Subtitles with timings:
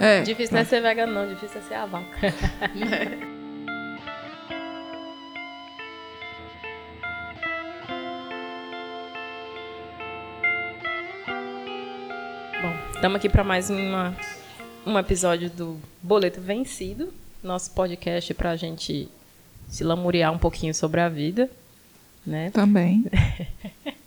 [0.00, 0.22] É.
[0.22, 1.28] Difícil não é ser vegano, não.
[1.28, 2.06] Difícil é ser a vaca.
[12.62, 14.16] Bom, estamos aqui para mais uma,
[14.86, 17.12] um episódio do Boleto Vencido,
[17.42, 19.08] nosso podcast para a gente
[19.68, 21.50] se lamuriar um pouquinho sobre a vida,
[22.26, 22.50] né?
[22.50, 23.04] Também.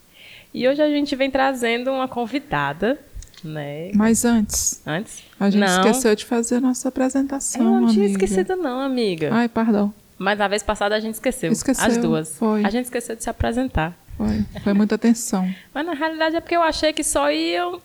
[0.54, 2.98] E hoje a gente vem trazendo uma convidada,
[3.44, 3.90] né?
[3.94, 5.22] Mas antes, Antes?
[5.38, 8.24] a gente não, esqueceu de fazer a nossa Eu apresentação, não tinha amiga.
[8.24, 9.30] esquecido não, amiga.
[9.32, 9.92] Ai, perdão.
[10.18, 11.50] Mas na vez passada a gente esqueceu.
[11.50, 12.36] Esqueceu, As duas.
[12.36, 12.64] foi.
[12.64, 13.96] A gente esqueceu de se apresentar.
[14.16, 15.52] Foi, foi muita atenção.
[15.74, 17.80] Mas na realidade é porque eu achei que só iam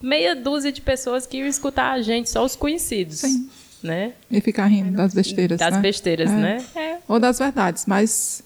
[0.00, 3.18] meia dúzia de pessoas que iam escutar a gente, só os conhecidos.
[3.18, 3.50] Sim.
[3.82, 4.12] Né?
[4.30, 5.80] E ficar rindo das besteiras, Das né?
[5.80, 6.34] besteiras, É.
[6.34, 6.64] né?
[6.76, 6.96] É.
[7.08, 8.42] Ou das verdades, mas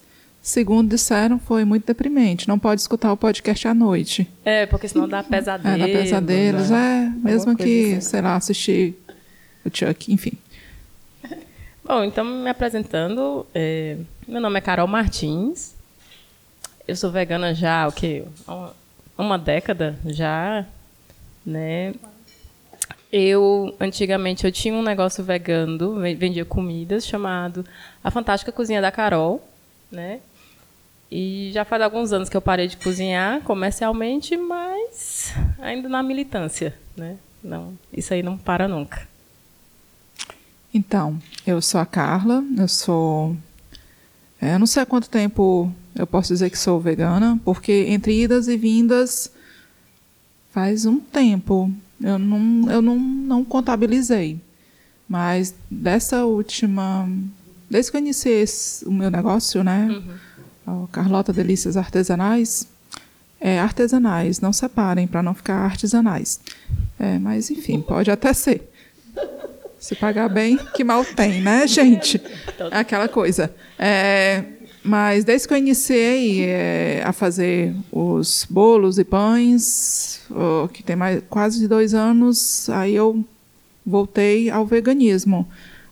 [0.47, 2.47] segundo disseram, foi muito deprimente.
[2.47, 4.27] Não pode escutar o podcast à noite.
[4.45, 5.77] É, porque senão dá É, pesadelo.
[5.79, 7.13] dá pesadelos, né?
[7.15, 8.01] é, mesmo que, assim.
[8.01, 8.95] sei lá, assistir
[9.65, 10.33] o Chuck, enfim.
[11.83, 15.73] Bom, então me apresentando, é, meu nome é Carol Martins.
[16.87, 18.23] Eu sou vegana já, o quê?
[18.47, 18.73] Uma,
[19.17, 20.65] uma década já,
[21.45, 21.93] né?
[23.11, 27.65] Eu, antigamente, eu tinha um negócio vegano, ve- vendia comidas, chamado
[28.03, 29.47] A Fantástica Cozinha da Carol,
[29.91, 30.19] né?
[31.11, 36.75] E já faz alguns anos que eu parei de cozinhar comercialmente, mas ainda na militância,
[36.97, 37.17] né?
[37.43, 39.07] Não, isso aí não para nunca.
[40.73, 43.35] Então, eu sou a Carla, eu sou.
[44.41, 48.21] é, Eu não sei há quanto tempo eu posso dizer que sou vegana, porque entre
[48.23, 49.31] idas e vindas
[50.51, 51.71] faz um tempo.
[52.01, 54.37] Eu não, eu não, não contabilizei.
[55.07, 57.07] Mas dessa última.
[57.69, 59.87] Desde que eu iniciei esse- o meu negócio, né?
[60.67, 62.67] O Carlota Delícias Artesanais.
[63.39, 66.39] É, artesanais, não separem para não ficar artesanais.
[66.97, 68.71] É, mas enfim, pode até ser.
[69.77, 72.19] Se pagar bem, que mal tem, né, gente?
[72.71, 73.53] É aquela coisa.
[73.77, 74.43] É,
[74.83, 80.95] mas desde que eu iniciei é, a fazer os bolos e pães, ó, que tem
[80.95, 83.23] mais, quase dois anos, aí eu
[83.85, 85.47] voltei ao veganismo.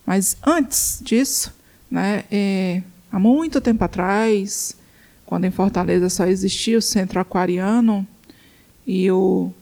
[0.05, 1.53] Mas antes disso,
[1.89, 2.81] né, é,
[3.13, 4.75] há muito tempo atrás,
[5.23, 8.05] quando em Fortaleza só existia o Centro Aquariano
[8.87, 9.53] e o,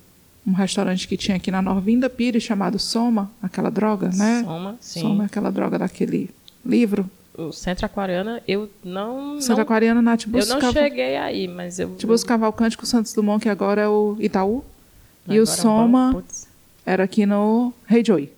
[0.48, 4.42] um restaurante que tinha aqui na Norvinda Pires chamado Soma, aquela droga, né?
[4.46, 5.02] Soma, sim.
[5.02, 6.30] Soma, aquela droga daquele
[6.66, 7.10] livro.
[7.38, 9.40] O Centro Aquariana, eu não.
[9.42, 11.96] Centro não Aquariano, Nath eu não cheguei aí, mas eu.
[11.96, 14.64] Tibus Cavalcante com Santos Dumont, que agora é o Itaú.
[15.28, 16.24] e o agora Soma bom,
[16.86, 18.32] era aqui no Rei Joy.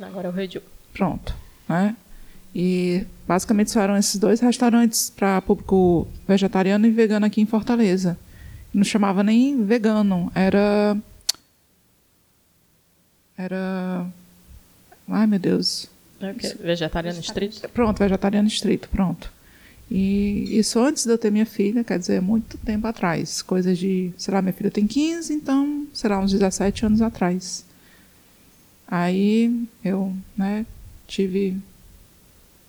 [0.00, 0.62] agora eu redio.
[0.92, 1.34] Pronto.
[1.68, 1.96] Né?
[2.54, 8.18] E basicamente só eram esses dois restaurantes para público vegetariano e vegano aqui em Fortaleza.
[8.74, 10.96] Não chamava nem vegano, era.
[13.36, 14.06] Era.
[15.08, 15.88] Ai, meu Deus.
[16.20, 16.54] É o quê?
[16.60, 17.68] Vegetariano estrito?
[17.70, 19.32] Pronto, vegetariano estrito, pronto.
[19.90, 23.40] E isso antes de eu ter minha filha, quer dizer, muito tempo atrás.
[23.42, 27.64] Coisa de, sei lá, minha filha tem 15, então, sei lá, uns 17 anos atrás.
[28.86, 30.64] Aí eu, né,
[31.06, 31.58] tive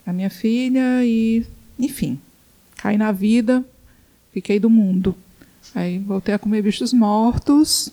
[0.06, 1.46] a minha filha e,
[1.80, 2.20] enfim,
[2.78, 3.64] caí na vida,
[4.34, 5.16] fiquei do mundo.
[5.74, 7.90] Aí voltei a comer bichos mortos,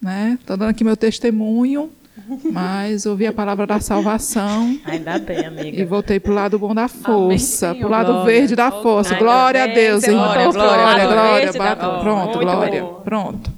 [0.00, 0.38] né?
[0.44, 1.90] Tô dando aqui meu testemunho,
[2.52, 4.78] mas ouvi a palavra da salvação.
[4.84, 5.86] Ainda bem, E amiga.
[5.86, 7.78] voltei pro lado bom da força, Senhor.
[7.78, 8.24] pro lado Glória.
[8.26, 9.14] verde da força.
[9.14, 10.24] Glória a Deus, irmão.
[10.24, 10.76] Glória, glória.
[10.82, 11.34] Glória, glória.
[11.44, 12.00] verde da bata- força.
[12.02, 12.82] Pronto, Muito glória.
[12.82, 13.00] bom.
[13.04, 13.52] Pronto.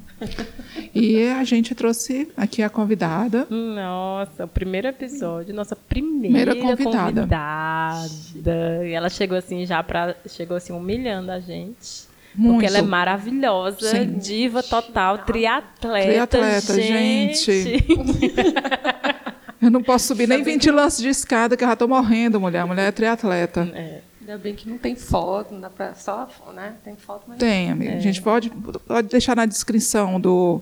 [0.94, 3.47] E a gente trouxe aqui a convidada.
[3.50, 7.21] Nossa, o primeiro episódio, nossa primeira, Primeira convidada.
[7.22, 8.87] convidada.
[8.87, 12.06] E ela chegou assim já para chegou assim humilhando a gente.
[12.34, 12.53] Muito.
[12.54, 14.19] Porque ela é maravilhosa, Sim.
[14.19, 16.06] diva total, triatleta.
[16.06, 17.84] Triatleta, gente.
[19.60, 22.60] Eu não posso subir nem 20 lances de escada, que eu já tô morrendo, mulher.
[22.60, 23.69] A mulher é triatleta.
[23.75, 24.00] É.
[24.26, 26.75] Ainda bem que não tem foto, não dá pra só, né?
[26.82, 27.92] Tem foto, mas Tem, amiga.
[27.92, 27.97] É.
[27.97, 30.60] A gente pode, pode deixar na descrição do,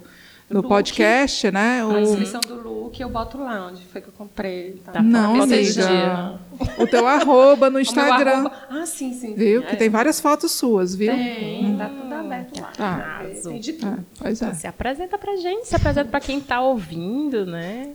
[0.51, 0.69] do Look.
[0.69, 1.81] podcast, né?
[1.81, 4.83] a O, inscrição do look eu boto lá onde foi que eu comprei.
[4.85, 4.93] Tá?
[4.93, 6.39] Tá Não, amiga.
[6.79, 8.31] o teu arroba no Instagram.
[8.33, 9.29] arroba- Ah, sim, sim.
[9.29, 9.35] sim.
[9.35, 9.63] Viu?
[9.63, 11.11] Que É, tem várias fotos suas, viu?
[11.15, 12.73] Tem, tá tudo aberto lá.
[12.77, 13.23] Tá.
[13.43, 14.07] Tem- de É, tudo.
[14.19, 14.53] pois é.
[14.53, 17.93] Se apresenta pra gente, se apresenta pra quem tá ouvindo, né?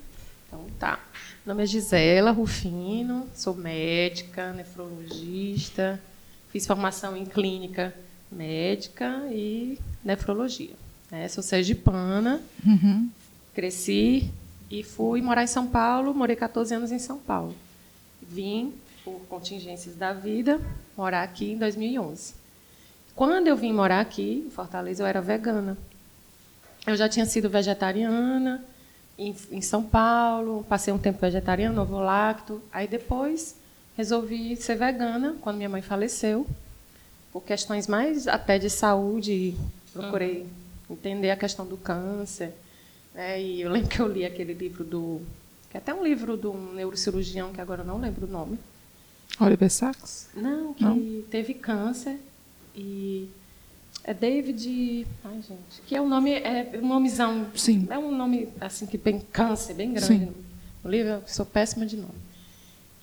[0.48, 0.98] Então tá.
[1.50, 6.00] Meu nome é Gisela Rufino, sou médica, nefrologista,
[6.52, 7.92] fiz formação em clínica
[8.32, 10.76] médica e nefrologia.
[11.10, 11.28] né?
[11.28, 13.10] Sou sergipana, Uhum.
[13.56, 14.30] cresci
[14.70, 17.56] e fui morar em São Paulo, morei 14 anos em São Paulo.
[18.22, 18.72] Vim,
[19.04, 20.62] por contingências da vida,
[20.96, 22.36] morar aqui em 2011.
[23.16, 25.76] Quando eu vim morar aqui, em Fortaleza, eu era vegana.
[26.86, 28.64] Eu já tinha sido vegetariana
[29.20, 32.62] em, em São Paulo, passei um tempo vegetariano, novo lacto.
[32.72, 33.56] Aí depois
[33.98, 36.48] resolvi ser vegana quando minha mãe faleceu,
[37.32, 39.56] por questões mais até de saúde.
[39.92, 40.48] Procurei
[40.90, 42.54] entender a questão do câncer.
[43.14, 43.42] Né?
[43.42, 45.22] E eu lembro que eu li aquele livro do.
[45.70, 48.58] que é até um livro de um neurocirurgião, que agora eu não lembro o nome.
[49.40, 50.30] Oliver Sacks?
[50.34, 51.24] Não, que Não?
[51.30, 52.20] teve câncer
[52.76, 53.30] e
[54.10, 57.88] é David, ai gente, que é um nome é um nomezão, Sim.
[57.92, 60.08] é um nome assim que bem câncer, bem grande.
[60.08, 60.34] Sim.
[60.84, 62.18] No livro eu sou péssima de nome.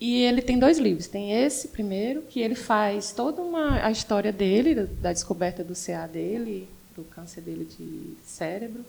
[0.01, 4.33] E ele tem dois livros, tem esse primeiro que ele faz toda uma a história
[4.33, 8.83] dele, da, descoberta do CA dele, do câncer dele de cérebro,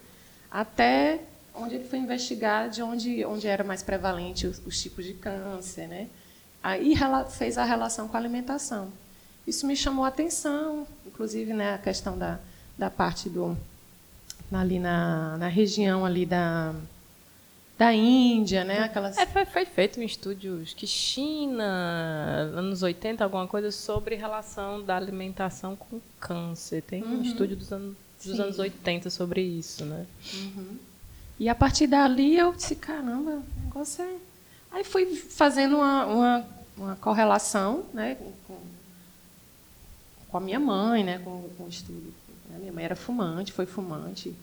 [0.50, 1.20] até
[1.54, 5.86] onde ele foi investigar de onde onde era mais prevalente os, os tipos de câncer,
[5.86, 6.08] né?
[6.60, 6.94] Aí
[7.30, 8.90] fez a relação com a alimentação.
[9.48, 10.86] Isso me chamou a atenção,
[11.18, 12.38] inclusive né, a questão da,
[12.78, 13.58] da parte do
[14.52, 16.72] ali na, na região ali da
[17.76, 18.80] da Índia, né?
[18.80, 21.64] Aquelas É, foi, foi feito um estúdio, acho que China,
[22.56, 26.82] anos 80, alguma coisa, sobre relação da alimentação com câncer.
[26.82, 28.42] Tem um estúdio dos, anos dos Sim.
[28.42, 30.06] anos 80 sobre isso, né?
[31.38, 34.16] E a partir dali eu disse, caramba, o negócio é.
[34.72, 38.56] Aí fui fazendo uma, uma, uma correlação né, com,
[40.30, 42.12] com a minha mãe, né, com, com o estudo.
[42.50, 42.58] né.
[42.60, 44.34] Minha mãe era fumante, foi fumante.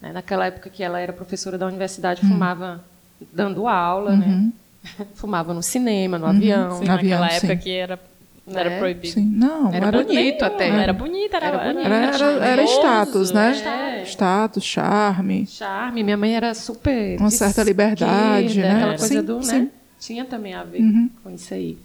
[0.00, 0.12] né.
[0.12, 2.84] Naquela época que ela era professora da universidade, fumava
[3.32, 4.50] dando aula, né?
[5.14, 6.78] fumava no cinema, no avião.
[6.78, 7.60] Sim, No avião, naquela época sim.
[7.62, 8.00] que era,
[8.46, 8.78] não era Né?
[8.78, 9.12] proibido.
[9.14, 10.68] Sim, não, Era era, bonito até.
[10.68, 11.86] Era bonito, era, Era bonito.
[11.86, 14.00] era, era, era status, né?
[14.00, 14.04] É.
[14.04, 17.18] Status, charme, Charme, minha mãe era super.
[17.20, 18.72] Uma certa liberdade, né?
[18.76, 19.42] Aquela coisa Sim, do, né?
[19.42, 19.70] sim.
[20.00, 21.10] Tinha também a ver Uhum.
[21.22, 21.76] com isso aí.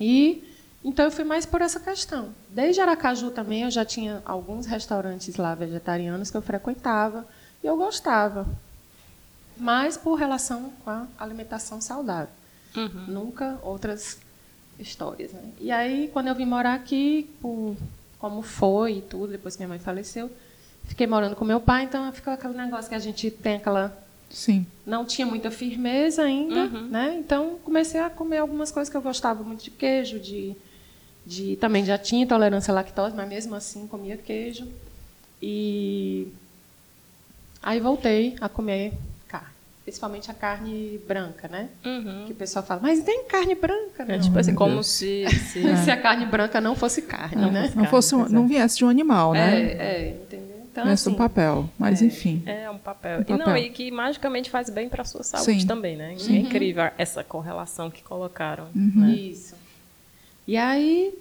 [0.00, 0.42] E
[0.84, 2.34] então eu fui mais por essa questão.
[2.48, 7.26] Desde Aracaju também eu já tinha alguns restaurantes lá vegetarianos que eu frequentava
[7.62, 8.46] e eu gostava.
[9.56, 12.32] Mas por relação com a alimentação saudável.
[12.74, 13.04] Uhum.
[13.08, 14.18] Nunca outras
[14.78, 15.32] histórias.
[15.32, 15.42] Né?
[15.60, 17.76] E aí, quando eu vim morar aqui, por
[18.18, 20.30] como foi e tudo, depois que minha mãe faleceu,
[20.84, 23.96] fiquei morando com meu pai, então ficou aquele negócio que a gente tem aquela.
[24.30, 24.66] sim.
[24.86, 27.16] Não tinha muita firmeza ainda, né?
[27.18, 30.54] Então comecei a comer algumas coisas que eu gostava muito de queijo, de,
[31.30, 34.66] de também já tinha intolerância à lactose, mas mesmo assim comia queijo.
[35.40, 36.26] E
[37.62, 38.92] aí voltei a comer
[39.28, 39.46] carne,
[39.84, 41.68] principalmente a carne branca, né?
[41.84, 42.24] Uhum.
[42.26, 44.20] Que o pessoal fala, mas tem carne branca, É não.
[44.20, 44.88] tipo assim, como Deus.
[44.88, 47.72] se, se Se a carne branca não fosse carne, né?
[47.74, 49.60] Não, fosse um- não viesse de um animal, né?
[49.62, 50.50] É, é, entendeu?
[50.72, 51.68] Então, Viesse assim, um papel.
[51.78, 52.42] Mas enfim.
[52.46, 53.20] É um papel.
[53.20, 53.56] Um E não, papel.
[53.56, 55.66] e que magicamente faz bem para a sua saúde Sim.
[55.66, 56.14] também, né?
[56.28, 58.66] É incrível essa correlação que colocaram.
[58.74, 58.92] Uhum.
[58.94, 59.12] né?
[59.14, 59.54] Isso.
[60.46, 61.16] E aí,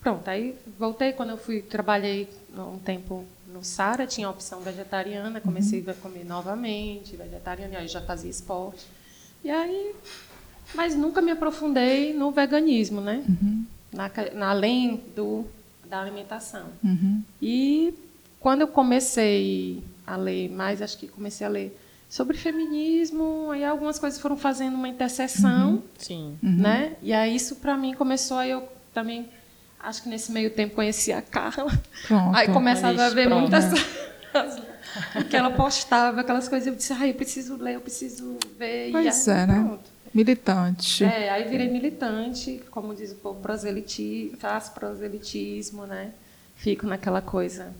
[0.00, 5.40] pronto, aí voltei quando eu fui, trabalhei um tempo no Sara, tinha a opção vegetariana,
[5.40, 8.84] comecei a comer novamente, vegetariana, e aí já fazia esporte.
[9.42, 9.94] E aí,
[10.74, 13.24] mas nunca me aprofundei no veganismo, né?
[13.92, 15.44] Na, ca- na- além do,
[15.88, 16.66] da alimentação.
[16.82, 17.22] Uhum.
[17.40, 17.94] E
[18.40, 21.78] quando eu comecei a ler mais, acho que comecei a ler
[22.08, 26.38] sobre feminismo, aí algumas coisas foram fazendo uma interseção, Sim.
[26.42, 26.94] né?
[27.02, 29.28] E aí isso para mim começou aí eu também
[29.80, 31.70] acho que nesse meio tempo conheci a Carla.
[32.06, 32.36] Pronto.
[32.36, 33.40] Aí começava a Isso, ver pronto.
[33.50, 33.64] muitas
[35.28, 38.90] que ela postava, aquelas coisas, eu disse, ai, eu preciso ler, eu preciso ver.
[38.92, 39.64] Pois e aí, é, né?
[39.66, 39.94] pronto.
[40.14, 41.04] Militante.
[41.04, 46.12] É, aí virei militante, como diz o povo, proseliti, faço proselitismo, né?
[46.54, 47.74] Fico naquela coisa.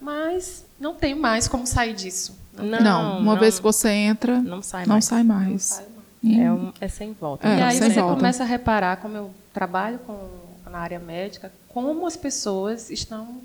[0.00, 2.36] Mas não tenho mais como sair disso.
[2.56, 5.04] Não, uma vez que você entra, Não sai não mais.
[5.04, 5.62] sai Não mais.
[5.62, 5.88] saio
[6.22, 6.38] mais.
[6.38, 7.48] É, um, é sem volta.
[7.48, 8.16] É, e aí você volta.
[8.16, 10.16] começa a reparar, como eu trabalho com,
[10.70, 13.40] na área médica, como as pessoas estão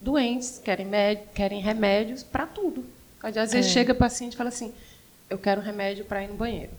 [0.00, 2.84] doentes, querem, med- querem remédios para tudo.
[3.22, 3.68] Às vezes É.
[3.68, 4.72] chega o paciente e fala assim:
[5.28, 6.72] eu quero remédio para ir no banheiro,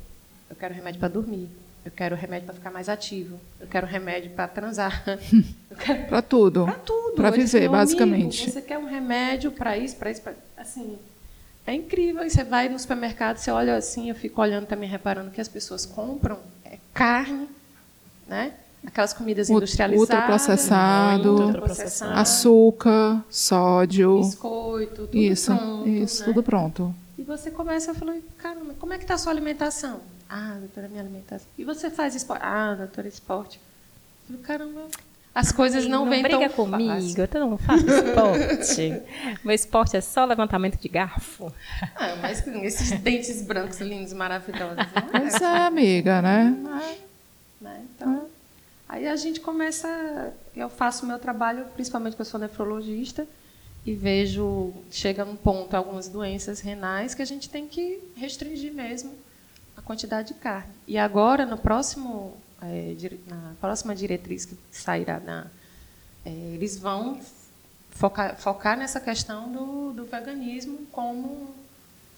[0.50, 1.50] eu quero remédio para dormir,
[1.86, 5.04] eu quero remédio para ficar mais ativo, eu quero remédio para transar,
[5.84, 6.66] quero Pra tudo.
[6.66, 7.02] para tudo.
[7.34, 8.50] Disse, viver, "Meu amigo, basicamente.
[8.50, 10.34] você quer um remédio para isso, para isso, pra...
[10.58, 10.98] assim.
[11.66, 12.24] É incrível.
[12.26, 15.48] E você vai no supermercado, você olha assim, eu fico olhando também, reparando que as
[15.48, 17.48] pessoas compram é carne,
[18.28, 18.54] né?
[18.86, 20.10] Aquelas comidas industrializadas.
[20.10, 24.18] ultraprocessado, muito ultraprocessado, Açúcar, sódio.
[24.22, 25.88] biscoito, tudo Isso, pronto.
[25.90, 26.26] isso, né?
[26.26, 26.96] tudo pronto.
[27.16, 30.00] E você começa a falar, caramba, como é que está a sua alimentação?
[30.28, 31.48] Ah, doutora, minha alimentação.
[31.58, 32.42] E você faz esporte?
[32.44, 33.60] Ah, doutora, esporte.
[34.30, 34.88] Eu falei, caramba,
[35.34, 37.30] as coisas não, vêm briga tão comigo, fácil.
[37.34, 39.02] eu não faço esporte.
[39.46, 41.54] Meu esporte é só levantamento de garfo.
[41.96, 44.76] Ah, mas com esses dentes brancos lindos, maravilhosos.
[44.76, 44.86] né?
[45.14, 46.54] Mas é, amiga, né?
[47.62, 47.82] Né?
[47.96, 48.26] Então,
[48.90, 50.34] aí a gente começa.
[50.54, 53.26] Eu faço o meu trabalho, principalmente que eu sou nefrologista,
[53.86, 59.14] e vejo chega um ponto algumas doenças renais que a gente tem que restringir mesmo
[59.78, 60.74] a quantidade de carne.
[60.86, 62.96] E agora no próximo é,
[63.28, 65.46] na próxima diretriz que sairá da
[66.26, 67.20] é, eles vão
[67.92, 71.54] focar, focar nessa questão do, do veganismo como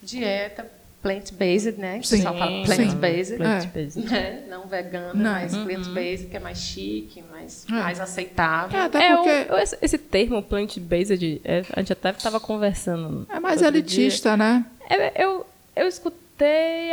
[0.02, 0.66] dieta
[1.02, 2.00] plant-based, né?
[2.00, 3.36] Que Sim, o pessoal fala plant-based.
[3.38, 4.00] Plant-based.
[4.10, 4.46] Né?
[4.50, 5.32] Não vegano, Não.
[5.32, 5.66] mas Uhum.
[5.66, 7.72] plant-based, que é mais chique, mais, É.
[7.74, 8.80] mais aceitável.
[8.80, 13.28] É, até É, porque o- esse, esse termo plant-based, é, a gente até estava conversando.
[13.30, 14.66] é mais elitista, né?
[14.90, 15.46] É, eu,
[15.76, 16.23] eu escutei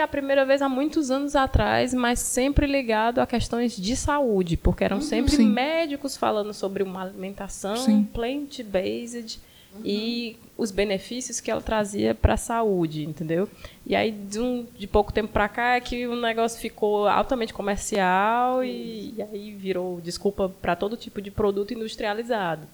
[0.02, 4.84] a primeira vez há muitos anos atrás, mas sempre ligado a questões de saúde, porque
[4.84, 5.48] eram sempre Sim.
[5.48, 9.40] médicos falando sobre uma alimentação plant-based
[9.84, 13.48] e os benefícios que ela trazia para a saúde, entendeu?
[13.86, 17.54] E aí, de, um, de pouco tempo para cá, é que o negócio ficou altamente
[17.54, 22.66] comercial e, e aí virou desculpa para todo tipo de produto industrializado,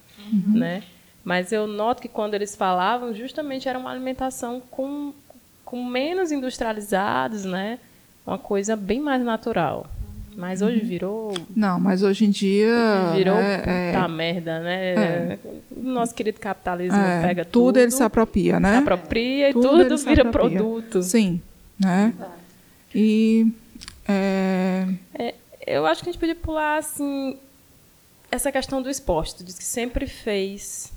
[0.59, 0.83] né?
[1.23, 5.13] Mas eu noto que quando eles falavam, justamente era uma alimentação com,
[5.67, 7.79] com menos industrializados, né?
[8.27, 9.87] Uma coisa bem mais natural.
[10.35, 13.13] Mas hoje virou Não, mas hoje em dia.
[13.15, 14.95] virou é, puta é, merda, né?
[14.95, 15.39] É.
[15.75, 18.73] Nosso querido capitalismo é, pega tudo, tudo ele se apropria, né?
[18.73, 21.03] se apropria e Tudo tudo, vira produto.
[21.03, 21.41] Sim,
[21.79, 22.15] né?
[22.95, 23.51] E
[24.07, 25.35] é, É,
[25.67, 27.39] eu acho que a gente podia pular assim
[28.31, 29.37] essa questão do esporte.
[29.37, 30.93] Tu disse que sempre fez,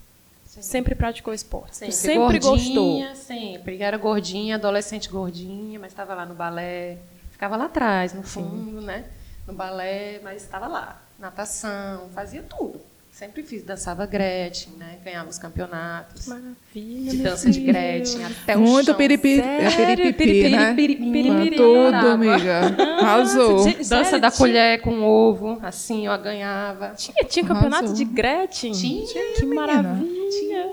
[0.62, 1.76] sempre praticou esporte.
[1.76, 2.74] Sempre, Sempre, gostou.
[2.76, 3.82] gordinha, Sempre.
[3.82, 6.98] Era gordinha, adolescente gordinha, mas estava lá no balé.
[7.32, 9.06] Ficava lá atrás, no fundo, né?
[9.48, 11.02] No balé, mas estava lá.
[11.18, 12.82] Natação, fazia tudo.
[13.20, 13.64] Sempre fiz.
[13.64, 14.98] Dançava Gretchen, né?
[15.04, 16.26] Ganhava os campeonatos.
[16.26, 17.12] Maravilha.
[17.12, 17.60] de dança de.
[17.60, 18.96] Gretchen até o muito chão.
[18.96, 20.14] piripiri, é Sério?
[20.14, 20.74] piripiri, né?
[20.74, 22.14] piripiri, Tudo, adorava.
[22.14, 22.62] amiga.
[23.02, 23.66] Arrasou.
[23.90, 26.94] Dança da tinha- colher com ovo, assim, eu ganhava.
[26.96, 27.96] Tinha, tinha campeonato Arrasou.
[27.98, 28.72] de Gretchen?
[28.72, 30.66] Tinha, Que maravilha.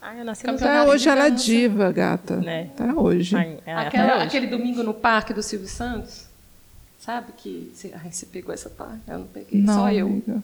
[0.00, 2.36] Ai, eu nasci Até Campeonato hoje ela é diva, gata.
[2.36, 2.70] Né?
[2.78, 3.34] Até hoje.
[3.34, 4.22] Ai, é, hoje.
[4.22, 6.26] aquele domingo no parque do Silvio Santos.
[7.00, 7.72] Sabe que.
[7.74, 9.00] Você, ai, você pegou essa parte?
[9.08, 9.60] Eu não peguei.
[9.60, 10.06] Não, Só eu.
[10.06, 10.42] amiga.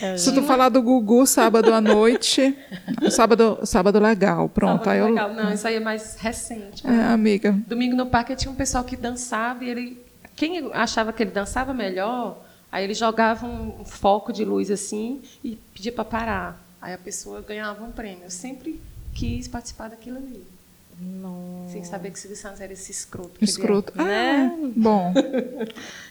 [0.00, 2.56] É, Se tu falar do Gugu sábado à noite,
[3.10, 4.84] sábado, sábado legal, pronto.
[4.84, 5.34] Sábado aí eu, legal.
[5.34, 6.86] Não, isso aí é mais recente.
[6.86, 7.52] É, amiga.
[7.66, 10.04] Domingo no parque tinha um pessoal que dançava e ele.
[10.34, 12.42] Quem achava que ele dançava melhor,
[12.72, 16.64] aí ele jogava um foco de luz assim e pedia para parar.
[16.80, 18.24] Aí a pessoa ganhava um prêmio.
[18.24, 18.80] Eu sempre
[19.14, 20.42] quis participar daquilo ali.
[21.00, 21.72] Nossa.
[21.72, 23.32] Sem saber que Silvio Santos era esse escroto.
[23.40, 23.92] ele Escroto.
[24.00, 24.04] é.
[24.04, 24.52] Né?
[24.64, 25.12] Ah, bom.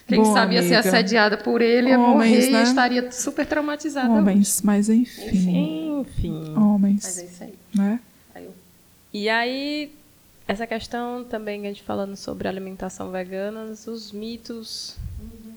[0.08, 0.90] Quem Bom, sabia ser amiga.
[0.90, 2.16] assediada por ele ia Homens,
[2.46, 2.60] morrer né?
[2.62, 4.10] e estaria super traumatizada.
[4.10, 6.00] Homens, mas enfim.
[6.02, 6.32] Enfim.
[6.40, 7.54] Mas é Homens, isso aí.
[7.76, 8.00] né?
[8.34, 8.54] Aí eu
[9.14, 9.92] E aí,
[10.48, 14.96] essa questão também, a gente falando sobre alimentação vegana, os mitos.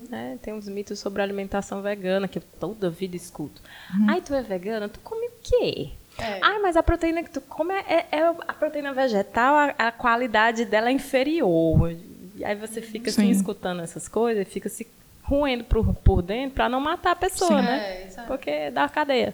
[0.09, 0.37] Né?
[0.43, 3.59] Tem uns mitos sobre alimentação vegana que eu toda vida escuto.
[4.07, 4.87] Ai, tu é vegana?
[4.87, 5.89] Tu come o quê?
[6.17, 6.39] É.
[6.41, 10.65] Ai, mas a proteína que tu come é, é a proteína vegetal, a, a qualidade
[10.65, 11.91] dela é inferior.
[12.35, 13.31] E aí você fica assim, Sim.
[13.31, 14.87] escutando essas coisas e fica se
[15.23, 17.65] roendo por, por dentro para não matar a pessoa, Sim.
[17.65, 18.07] né?
[18.15, 18.21] É.
[18.27, 19.33] Porque dá cadeia.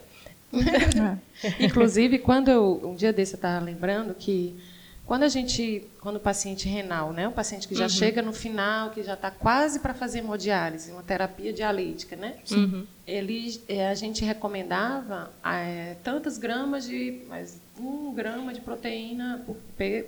[1.42, 1.64] É.
[1.64, 4.54] Inclusive, quando eu, um dia desse eu estava lembrando que
[5.10, 8.92] quando a gente, quando o paciente renal, né, o paciente que já chega no final,
[8.92, 12.36] que já está quase para fazer hemodiálise, uma terapia dialítica, né,
[13.08, 19.58] ele, eh, a gente recomendava eh, tantas gramas de, mas um grama de proteína por,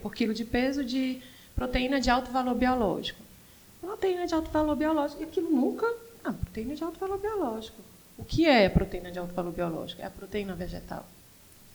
[0.03, 1.20] por quilo de peso de
[1.55, 3.24] proteína de alto valor biológico.
[3.81, 5.88] Proteína de alto valor biológico, e aquilo nunca,
[6.24, 7.81] ah, proteína de alto valor biológico.
[8.20, 10.00] O que é proteína de alto valor biológico?
[10.00, 11.03] É a proteína vegetal.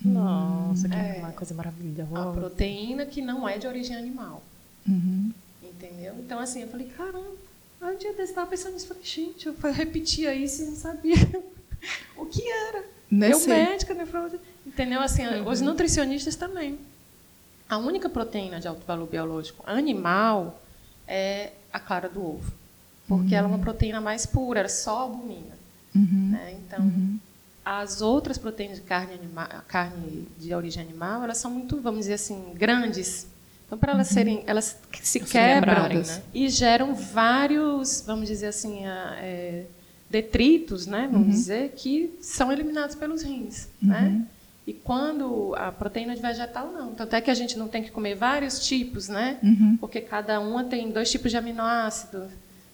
[0.05, 1.17] Nossa, que É.
[1.21, 2.33] uma coisa A maravilhosa.
[2.39, 4.43] proteína que não é de origem animal.
[4.89, 5.33] Uhum.
[5.63, 6.15] Entendeu?
[6.19, 7.27] Então, assim, eu falei, caramba,
[7.83, 11.17] um dia desse estava pensando nisso, falei, gente, eu repetia isso e não sabia
[12.17, 12.85] o que era.
[13.11, 15.01] Nesse- Eu médica, nefrologista, entendeu?
[15.01, 16.79] Assim, os nutricionistas também.
[17.69, 20.61] A única proteína de alto valor biológico animal
[21.07, 22.53] é a clara do ovo.
[23.09, 25.55] Porque ela é uma proteína mais pura, era só albumina.
[25.95, 26.31] Uhum.
[26.33, 26.57] né?
[26.61, 26.81] Então,
[27.67, 32.15] as outras proteínas de carne, anima carne de origem animal, elas são muito, vamos dizer
[32.15, 33.27] assim, grandes.
[33.67, 36.23] Então, para elas serem, elas se quebram quebrarem, né?
[36.33, 39.65] e geram vários, vamos dizer assim, é,
[40.09, 41.09] detritos, né?
[41.11, 44.25] Vamos dizer, que são eliminados pelos rins, né?
[44.65, 47.91] E quando a proteína de vegetal não, tanto é que a gente não tem que
[47.91, 49.39] comer vários tipos, né?
[49.43, 49.77] Uhum.
[49.81, 52.31] Porque cada uma tem dois tipos de aminoácidos.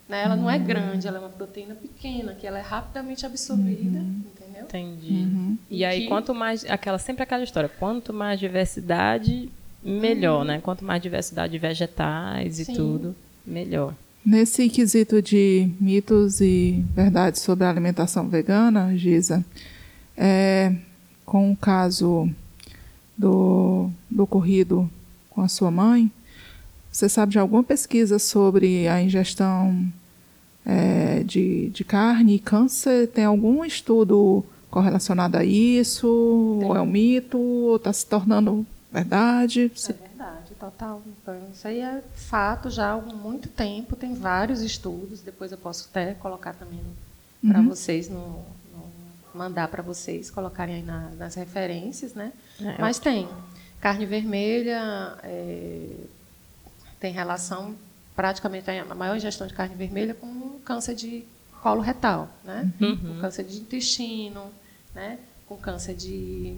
[0.08, 0.24] Né?
[0.24, 4.41] Ela não é grande, ela é uma proteína pequena, que ela é rapidamente absorvida, entendeu?
[4.64, 5.12] Entendi.
[5.12, 5.58] Uhum.
[5.70, 6.64] E aí, Que- quanto mais.
[6.64, 7.68] Aquela, sempre aquela história.
[7.68, 9.48] Quanto mais diversidade,
[9.82, 10.60] melhor, né?
[10.62, 12.74] Quanto mais diversidade de vegetais e Sim.
[12.74, 13.14] tudo,
[13.46, 13.94] melhor.
[14.24, 19.44] Nesse quesito de mitos e verdades sobre a alimentação vegana, Giza,
[20.16, 20.72] é,
[21.26, 22.30] com o caso
[23.18, 24.88] do, do ocorrido
[25.28, 26.10] com a sua mãe,
[26.90, 29.84] você sabe de alguma pesquisa sobre a ingestão
[30.64, 33.08] é, de, de carne e câncer?
[33.08, 36.56] Tem algum estudo correlacionado a isso?
[36.60, 36.68] Tem.
[36.68, 37.38] Ou é um mito?
[37.38, 39.70] Ou está se tornando verdade?
[39.88, 41.02] É verdade, total.
[41.06, 45.88] Então, isso aí é fato já há muito tempo, tem vários estudos, depois eu posso
[45.90, 46.80] até colocar também
[47.40, 47.68] para uhum.
[47.68, 48.44] vocês no,
[49.34, 52.32] mandar para vocês colocarem aí na, nas referências, né?
[52.60, 53.28] É, Mas tem
[53.80, 55.88] carne vermelha, é,
[57.00, 57.74] tem relação
[58.14, 61.24] praticamente a maior ingestão de carne vermelha com câncer de
[61.62, 62.70] colo retal, né?
[62.80, 62.96] Uhum.
[62.96, 64.52] Com câncer de intestino,
[64.94, 65.18] né?
[65.46, 66.56] Com câncer de,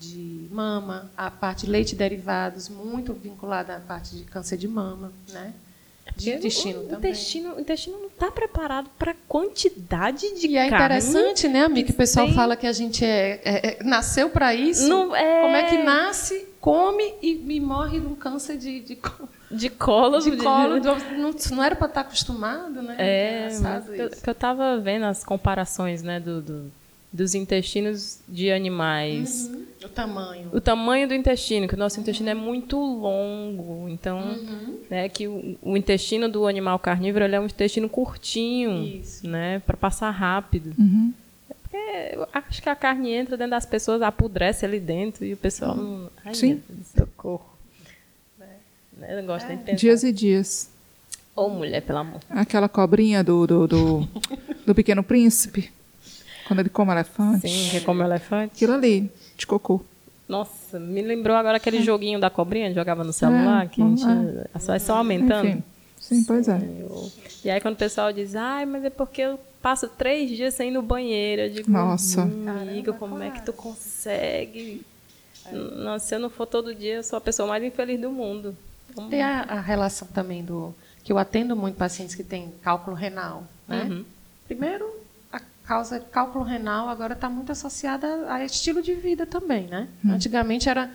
[0.00, 5.12] de mama, a parte de leite derivados muito vinculada à parte de câncer de mama,
[5.28, 5.52] né?
[6.16, 7.10] De intestino o, também.
[7.10, 10.94] Intestino, o intestino não está preparado para a quantidade de e é carne.
[10.94, 11.86] é interessante, né, amiga?
[11.86, 12.34] Que o pessoal tem...
[12.34, 14.88] fala que a gente é, é, é nasceu para isso.
[14.88, 15.42] Não, é...
[15.42, 18.96] Como é que nasce, come e, e morre de um câncer de, de
[19.50, 20.18] de colo.
[20.18, 20.86] De colo, de...
[21.16, 22.96] não, não era para estar acostumado, né?
[22.98, 23.48] É,
[24.22, 26.72] que eu estava vendo as comparações, né, do, do,
[27.12, 29.48] dos intestinos de animais.
[29.48, 29.66] Uhum.
[29.84, 30.50] O tamanho.
[30.52, 32.02] O tamanho do intestino, que o nosso uhum.
[32.02, 33.88] intestino é muito longo.
[33.88, 34.80] Então, uhum.
[34.90, 39.26] né, que o, o, intestino do animal carnívoro é um intestino curtinho, Isso.
[39.28, 40.74] né, para passar rápido.
[40.78, 41.12] Uhum.
[41.48, 41.76] É porque
[42.14, 45.76] eu acho que a carne entra dentro das pessoas, apodrece ali dentro e o pessoal
[45.76, 46.02] uhum.
[46.02, 46.10] não.
[46.24, 46.60] Ai, Sim.
[46.96, 47.55] Socorro.
[49.00, 49.56] Eu não gosto é.
[49.56, 49.76] de pensar.
[49.76, 50.70] Dias e dias.
[51.34, 52.20] Ou mulher, pelo amor.
[52.30, 54.08] Aquela cobrinha do, do, do,
[54.66, 55.70] do Pequeno Príncipe.
[56.46, 57.48] Quando ele come elefante.
[57.48, 58.54] Sim, que come elefante.
[58.54, 59.82] Aquilo ali, de cocô.
[60.28, 64.02] Nossa, me lembrou agora aquele joguinho da cobrinha jogava no celular, é, que a gente
[64.54, 64.58] é.
[64.58, 65.48] só, é só aumentando.
[65.48, 65.62] Enfim.
[66.00, 66.60] Sim, pois é.
[67.44, 70.68] E aí quando o pessoal diz, ai, mas é porque eu passo três dias sem
[70.68, 71.42] ir no banheiro.
[71.42, 72.22] Eu digo, Nossa.
[72.22, 74.84] amiga, como é que tu consegue?
[75.52, 78.56] Nossa, se eu não for todo dia, eu sou a pessoa mais infeliz do mundo.
[79.10, 80.74] Tem a, a, relação também do
[81.04, 83.84] que eu atendo muito pacientes que têm cálculo renal, né?
[83.84, 84.04] Uhum.
[84.46, 84.88] Primeiro,
[85.32, 89.88] a causa cálculo renal agora está muito associada a estilo de vida também, né?
[90.04, 90.12] Uhum.
[90.12, 90.90] Antigamente era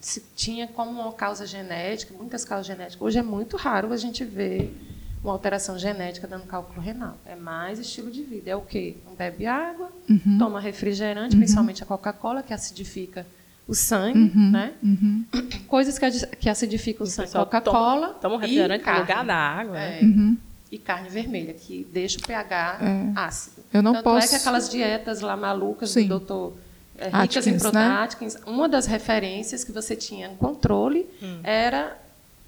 [0.00, 3.00] se tinha como uma causa genética, muitas causas genéticas.
[3.00, 4.76] Hoje é muito raro a gente ver
[5.22, 7.16] uma alteração genética dando cálculo renal.
[7.24, 8.50] É mais estilo de vida.
[8.50, 8.98] É o quê?
[9.06, 10.36] Não bebe água, uhum.
[10.38, 11.40] toma refrigerante, uhum.
[11.40, 13.26] principalmente a Coca-Cola, que acidifica
[13.66, 14.72] o sangue, uhum, né?
[14.82, 15.24] Uhum.
[15.66, 17.32] Coisas que, que acidificam o sangue.
[17.32, 18.08] Coca-Cola.
[18.20, 19.78] Toma, refrigerante no lugar da água.
[19.78, 20.36] É, uhum.
[20.70, 23.12] E carne vermelha, que deixa o pH é.
[23.18, 23.62] ácido.
[23.72, 24.26] Eu não Tanto posso...
[24.26, 26.02] é que aquelas dietas lá malucas Sim.
[26.02, 26.52] do doutor
[26.98, 28.40] é, ricas em proteínas, né?
[28.46, 31.40] uma das referências que você tinha no controle hum.
[31.42, 31.96] era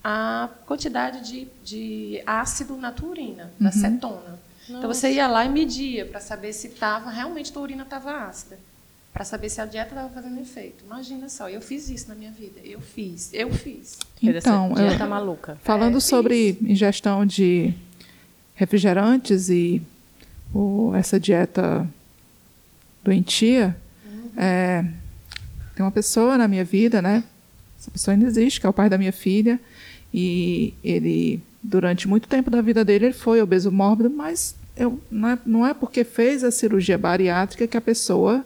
[0.02, 3.72] a quantidade de, de ácido na tua urina, da uhum.
[3.72, 4.38] cetona.
[4.68, 4.78] Nossa.
[4.78, 8.58] Então você ia lá e media para saber se tava, realmente tua urina estava ácida
[9.16, 10.84] para saber se a dieta estava fazendo efeito.
[10.84, 12.60] Imagina só, eu fiz isso na minha vida.
[12.62, 13.98] Eu fiz, eu fiz.
[14.22, 15.56] Então, dieta eu, maluca.
[15.64, 16.70] Falando é, sobre fiz.
[16.70, 17.72] ingestão de
[18.54, 19.80] refrigerantes e
[20.52, 21.88] o, essa dieta
[23.02, 23.74] doentia,
[24.04, 24.30] uhum.
[24.36, 24.84] é,
[25.74, 27.24] tem uma pessoa na minha vida, né?
[27.80, 29.58] Essa pessoa ainda existe, que é o pai da minha filha,
[30.12, 35.28] e ele durante muito tempo da vida dele ele foi obeso mórbido, mas eu, não,
[35.30, 38.44] é, não é porque fez a cirurgia bariátrica que a pessoa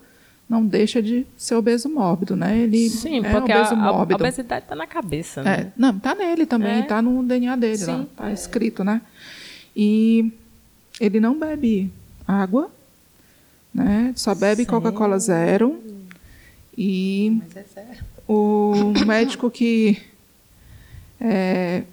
[0.51, 2.59] não deixa de ser obeso mórbido, né?
[2.59, 4.21] Ele Sim, é porque obeso a, mórbido.
[4.21, 5.61] a obesidade está na cabeça, né?
[5.61, 7.03] É, não, está nele também, está é.
[7.03, 8.33] no DNA dele está é.
[8.33, 9.01] escrito, né?
[9.77, 10.33] E
[11.01, 11.93] ele não bebe
[12.27, 12.69] água,
[13.73, 14.13] né?
[14.17, 15.81] Só bebe Coca-Cola zero.
[16.77, 18.05] E Mas é zero.
[18.27, 20.03] o médico que
[21.21, 21.85] é,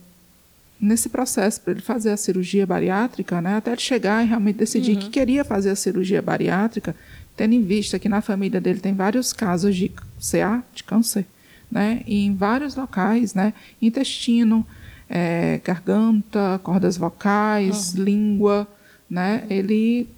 [0.82, 4.94] nesse processo para ele fazer a cirurgia bariátrica, né, até ele chegar e realmente decidir
[4.94, 5.00] uhum.
[5.00, 6.96] que queria fazer a cirurgia bariátrica,
[7.38, 11.26] tendo em vista que na família dele tem vários casos de CA, de câncer,
[11.72, 14.66] né, e em vários locais, né, intestino,
[15.08, 18.04] é, garganta, cordas vocais, uhum.
[18.04, 18.68] língua,
[19.08, 20.10] né, ele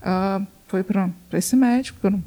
[0.00, 2.18] uh, foi para esse médico por,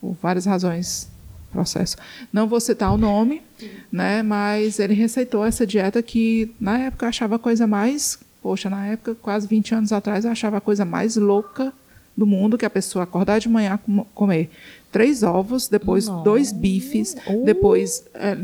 [0.00, 1.10] por várias razões
[1.50, 1.96] processo.
[2.32, 3.42] Não vou citar o nome,
[3.90, 8.70] né, mas ele receitou essa dieta que na época eu achava a coisa mais, poxa,
[8.70, 11.72] na época, quase 20 anos atrás, eu achava a coisa mais louca
[12.18, 13.78] do mundo que a pessoa acordar de manhã
[14.12, 14.50] comer
[14.90, 16.24] três ovos, depois Não.
[16.24, 17.44] dois bifes, uh.
[17.44, 18.36] depois é,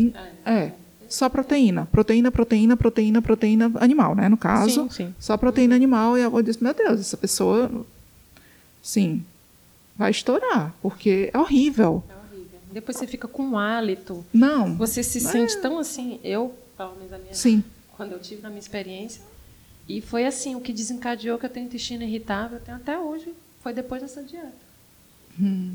[0.48, 0.72] é,
[1.08, 4.28] só proteína, proteína, proteína, proteína, proteína animal, né?
[4.28, 5.14] No caso, sim, sim.
[5.18, 7.84] só proteína animal e eu disse, meu Deus, essa pessoa,
[8.80, 9.24] sim,
[9.96, 12.04] vai estourar, porque é horrível.
[12.08, 12.60] É horrível.
[12.70, 14.24] Depois você fica com um hálito.
[14.32, 14.76] Não.
[14.76, 15.20] Você se é.
[15.20, 17.64] sente tão assim, eu, pelo menos a minha, sim.
[17.96, 19.20] quando eu tive na minha experiência,
[19.88, 23.34] e foi assim, o que desencadeou que eu tenho intestino irritável, eu tenho até hoje
[23.64, 24.52] foi depois dessa dieta.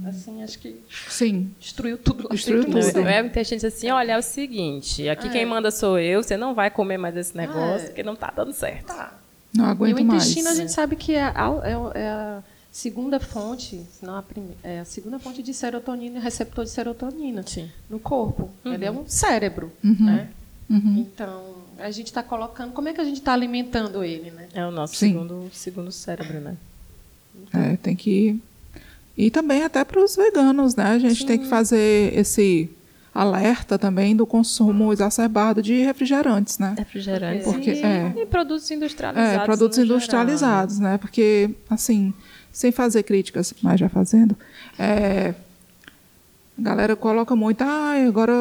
[0.08, 1.52] Assim, acho que Sim.
[1.60, 2.80] destruiu tudo lá Destruiu dentro.
[2.94, 3.00] tudo.
[3.06, 5.32] É, o intestino diz assim, olha, é o seguinte, aqui É.
[5.32, 7.88] quem manda sou eu, você não vai comer mais esse negócio, É.
[7.88, 8.86] porque não tá dando certo.
[8.88, 9.14] Tá.
[9.54, 10.24] Não E o aguento mais.
[10.24, 11.52] intestino a gente sabe que é a,
[11.94, 16.64] é a segunda fonte, se não a primeira, é a segunda fonte de serotonina, receptor
[16.64, 17.70] de serotonina Sim.
[17.90, 18.50] no corpo.
[18.64, 19.98] Ele é um cérebro, Uhum.
[20.00, 20.30] né?
[20.70, 21.00] Uhum.
[21.00, 24.48] Então, a gente está colocando, como é que a gente está alimentando ele, né?
[24.54, 25.08] É o nosso Sim.
[25.14, 26.56] segundo, segundo cérebro, né?
[27.54, 28.40] É, tem que.
[29.18, 30.86] E também até para os veganos, né?
[30.92, 32.70] A gente tem que fazer esse
[33.14, 36.76] alerta também do consumo exacerbado de refrigerantes, né?
[36.78, 38.14] Refrigerantes Porque- e, é.
[38.16, 39.42] e produtos industrializados.
[39.42, 40.98] É, produtos no geral, industrializados, né?
[40.98, 42.14] Porque, assim,
[42.52, 44.38] sem fazer críticas, mas já fazendo,
[44.78, 45.34] é,
[46.58, 48.34] a galera coloca muito, ah, agora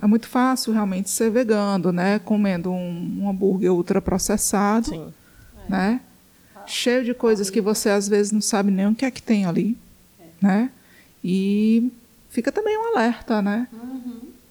[0.00, 2.18] é muito fácil realmente ser vegano, né?
[2.24, 5.12] Comendo um, um hambúrguer ultraprocessado, Sim.
[5.68, 6.00] né?
[6.66, 9.44] Cheio de coisas que você às vezes não sabe nem o que é que tem
[9.46, 9.76] ali,
[10.40, 10.70] né?
[11.24, 11.90] E
[12.30, 13.68] fica também um alerta, né?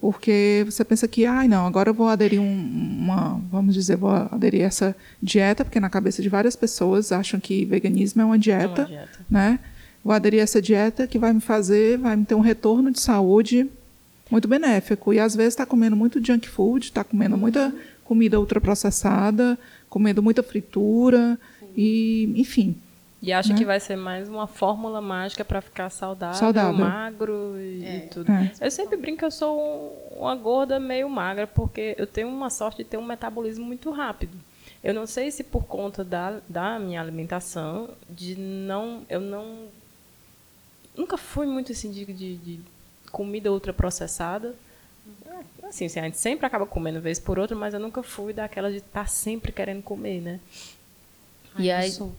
[0.00, 2.44] Porque você pensa que, ai, não, agora eu vou aderir um-
[3.04, 7.64] uma, vamos dizer, vou aderir essa dieta, porque na cabeça de várias pessoas acham que
[7.64, 9.18] veganismo é uma dieta, É uma dieta.
[9.30, 9.58] né?
[10.04, 13.00] Vou aderir a essa dieta que vai me fazer, vai me ter um retorno de
[13.00, 13.70] saúde
[14.28, 15.12] muito benéfico.
[15.14, 17.72] E às vezes está comendo muito junk food, está comendo muita
[18.04, 19.56] comida ultraprocessada,
[19.88, 21.38] comendo muita fritura,
[21.76, 22.76] e, enfim.
[23.20, 23.58] E acha Né?
[23.58, 26.72] que vai ser mais uma fórmula mágica para ficar saudável, Saudável.
[26.84, 28.30] magro e, e tudo.
[28.32, 28.50] É.
[28.60, 32.50] Eu sempre brinco que eu sou um- uma gorda meio magra, porque eu tenho uma
[32.50, 34.36] sorte de ter um metabolismo muito rápido.
[34.82, 39.02] Eu não sei se por conta da, da minha alimentação, de não.
[39.08, 39.66] Eu não.
[40.96, 42.60] Nunca fui muito assim de, de, de
[43.12, 44.54] comida ultraprocessada.
[45.62, 48.70] Assim, assim, a gente sempre acaba comendo vez por outra, mas eu nunca fui daquela
[48.70, 50.40] de estar sempre querendo comer, né?
[51.58, 52.12] E Ai, aí- Eu sou,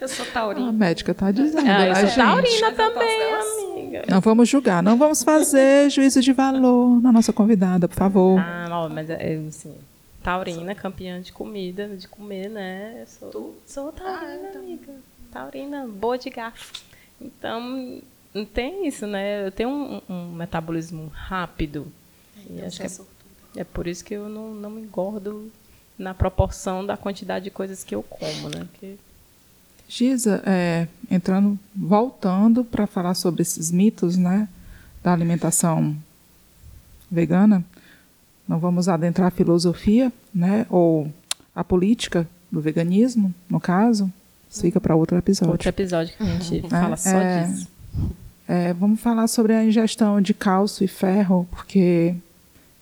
[0.00, 0.72] eu sou A taurina.
[0.72, 2.16] médica está dizendo, Ah, né, eu sou gente?
[2.16, 4.02] taurina também, amiga.
[4.08, 8.38] Não vamos julgar, não vamos fazer juízo de valor na nossa convidada, por favor.
[8.40, 9.74] Ah, ó, mas é, eu, assim,
[10.22, 12.98] taurina, campeã de comida, de comer, né?
[13.02, 13.54] Eu sou, Tu?
[13.66, 14.74] sou taurina, Ah, eu também.
[14.74, 14.92] amiga.
[15.32, 16.72] Taurina, boa de garfo.
[17.20, 18.00] Então,
[18.34, 19.46] não tem isso, né?
[19.46, 21.86] Eu tenho um, um metabolismo rápido.
[22.48, 22.90] E Então, acho que é
[23.58, 25.50] é, é por isso que eu não, não me engordo
[25.98, 28.66] na proporção da quantidade de coisas que eu como, né?
[28.74, 28.98] Que,
[29.88, 34.46] Giza, é, entrando, voltando para falar sobre esses mitos, né,
[35.02, 35.96] da alimentação
[37.10, 37.64] vegana,
[38.46, 41.10] não vamos adentrar a filosofia, né, ou
[41.54, 44.12] a política do veganismo, no caso,
[44.50, 45.52] isso fica para outro episódio.
[45.52, 47.44] outro episódio que a gente fala só é.
[47.44, 47.68] disso.
[48.46, 52.14] É, vamos falar sobre a ingestão de cálcio e ferro, porque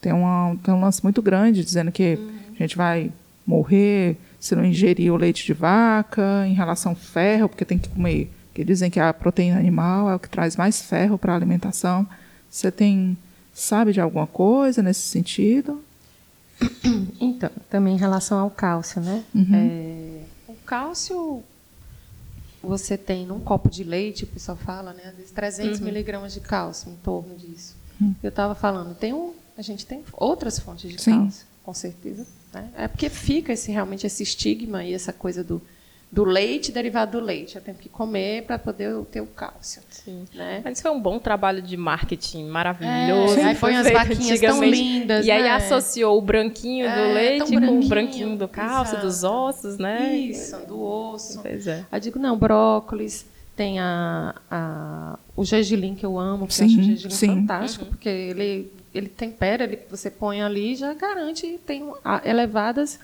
[0.01, 2.19] tem, uma, tem um lance muito grande dizendo que
[2.59, 3.13] a gente vai
[3.47, 7.89] morrer se não ingerir o leite de vaca, em relação ao ferro, porque tem que
[7.89, 8.31] comer.
[8.49, 12.07] Porque dizem que a proteína animal é o que traz mais ferro para a alimentação.
[12.51, 13.17] Você tem
[13.57, 15.83] sabe de alguma coisa nesse sentido?
[17.19, 19.25] Então, também em relação ao cálcio, né?
[19.35, 19.55] Uhum.
[19.55, 21.43] É, o cálcio,
[22.63, 25.03] você tem num copo de leite, o pessoal fala, né?
[25.07, 27.75] Às vezes 300 miligramas de cálcio, em torno disso.
[28.23, 31.23] Eu estava falando, tem um, a gente tem outras fontes de Sim.
[31.23, 32.27] cálcio, com certeza.
[32.57, 32.69] Né?
[32.77, 35.61] É porque fica esse, realmente esse estigma e essa coisa do,
[36.11, 37.57] do leite derivado do leite.
[37.57, 39.83] Eu tenho que comer para poder ter o cálcio.
[39.91, 40.25] Sim.
[40.35, 40.63] Né?
[40.65, 43.39] Mas foi um bom trabalho de marketing maravilhoso.
[43.39, 45.51] É, aí foi as vaquinhas tão lindas, E aí né?
[45.51, 49.07] associou o branquinho É, do leite com o branquinho, do cálcio, exato.
[49.07, 50.17] dos ossos, né?
[50.17, 51.41] Isso, do osso.
[51.43, 51.85] Pois é.
[51.93, 56.75] Aí digo, não, brócolis, tem a, a, o gergelim que eu amo, porque eu Sim,
[56.75, 57.27] acho o gergelim sim.
[57.29, 61.85] fantástico, porque ele, ele tempera, ele, você põe ali e já garante, tem
[62.25, 62.99] elevadas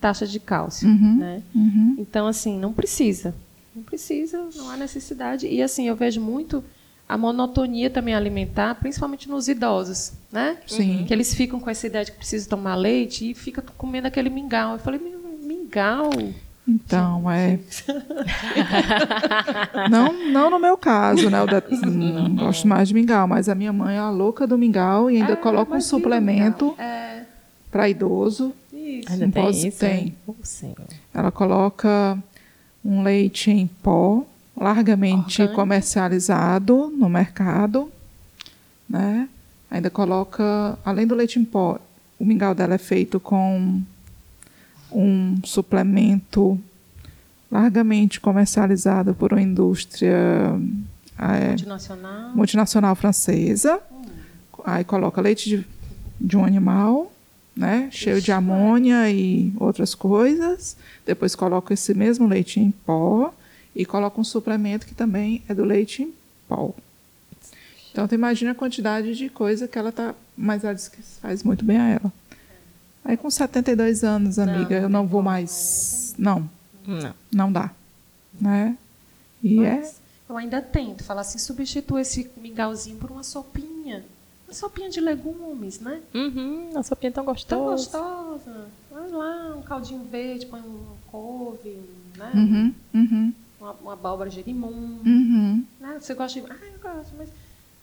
[0.00, 0.88] taxas de cálcio.
[0.88, 1.16] Uhum.
[1.18, 1.42] Né?
[1.54, 1.96] Uhum.
[1.98, 3.34] Então, assim, não precisa.
[3.74, 5.46] Não precisa, não há necessidade.
[5.46, 6.64] E, assim, eu vejo muito
[7.08, 10.58] a monotonia também alimentar, principalmente nos idosos, né?
[10.66, 11.04] Sim.
[11.06, 14.30] Que eles ficam com essa ideia de que precisam tomar leite e ficam comendo aquele
[14.30, 14.74] mingau.
[14.74, 16.10] Eu falei, "Min- mingau?
[16.72, 17.58] Então, é.
[19.90, 21.38] não, não no meu caso, né?
[21.40, 25.10] Eu não gosto mais de mingau, mas a minha mãe é a louca do mingau
[25.10, 26.74] e ainda É, coloca um suplemento.
[26.78, 27.24] É,
[27.70, 28.52] para idoso.
[28.72, 29.10] isso.
[29.12, 29.78] Ainda Não tem posso- isso?
[29.78, 30.04] tem.
[30.26, 30.34] né?
[30.42, 30.76] Senhor.
[31.14, 32.18] Ela coloca
[32.84, 34.24] um leite em pó,
[34.56, 35.54] largamente Orgânico.
[35.60, 37.90] comercializado no mercado,
[38.88, 39.28] né?
[39.70, 41.78] Ainda coloca, além do leite em pó,
[42.18, 43.80] o mingau dela é feito com
[44.92, 46.58] um suplemento
[47.50, 50.54] largamente comercializado por uma indústria
[51.18, 52.30] é, Multinacional.
[52.34, 53.80] multinacional francesa.
[54.64, 55.66] Aí coloca leite de,
[56.20, 57.12] de um animal,
[57.56, 60.76] né, cheio de amônia e outras coisas.
[61.04, 63.34] Depois coloca esse mesmo leite em pó
[63.74, 66.12] e coloca um suplemento que também é do leite em
[66.48, 66.74] pó.
[67.92, 70.14] Então, tu imagina a quantidade de coisa que ela tá.
[70.36, 72.12] Mas ela diz que faz muito bem a ela.
[73.04, 76.14] Aí, com 72 anos, amiga, eu não vou mais.
[76.18, 76.48] Não,
[76.86, 77.14] Não.
[77.32, 77.70] não dá.
[78.40, 78.76] Né?
[79.42, 79.76] E é.
[79.76, 84.04] Mas eu ainda tento falar assim, substitua esse mingauzinho por uma sopinha.
[84.46, 86.00] Uma sopinha de legumes, né?
[86.14, 87.98] Uhum, a sopinha é tão Tão gostosa.
[87.98, 88.66] gostosa.
[88.90, 91.78] Vai lá, um caldinho verde, põe um couve,
[92.16, 92.30] né?
[92.34, 94.98] Uhum, uhum, Uma, uma abóbora gerimum.
[95.06, 95.64] uhum.
[95.80, 95.98] Né?
[96.00, 96.46] Você gosta de.
[96.50, 97.28] Ah, eu gosto, mas.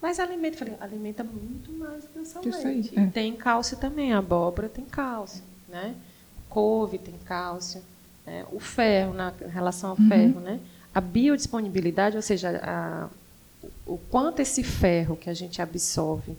[0.00, 2.98] Mas alimenta, eu falei, alimenta muito mais do que o Que isso aí, leite.
[2.98, 3.02] é.
[3.04, 5.94] E tem cálcio também, a abóbora tem cálcio, né?
[6.48, 7.82] Couve tem cálcio,
[8.26, 8.44] né?
[8.52, 10.08] o ferro, na em relação ao Uhum.
[10.08, 10.60] ferro, né?
[10.94, 13.08] A biodisponibilidade, ou seja, a-
[13.86, 16.36] o quanto esse ferro que a gente absorve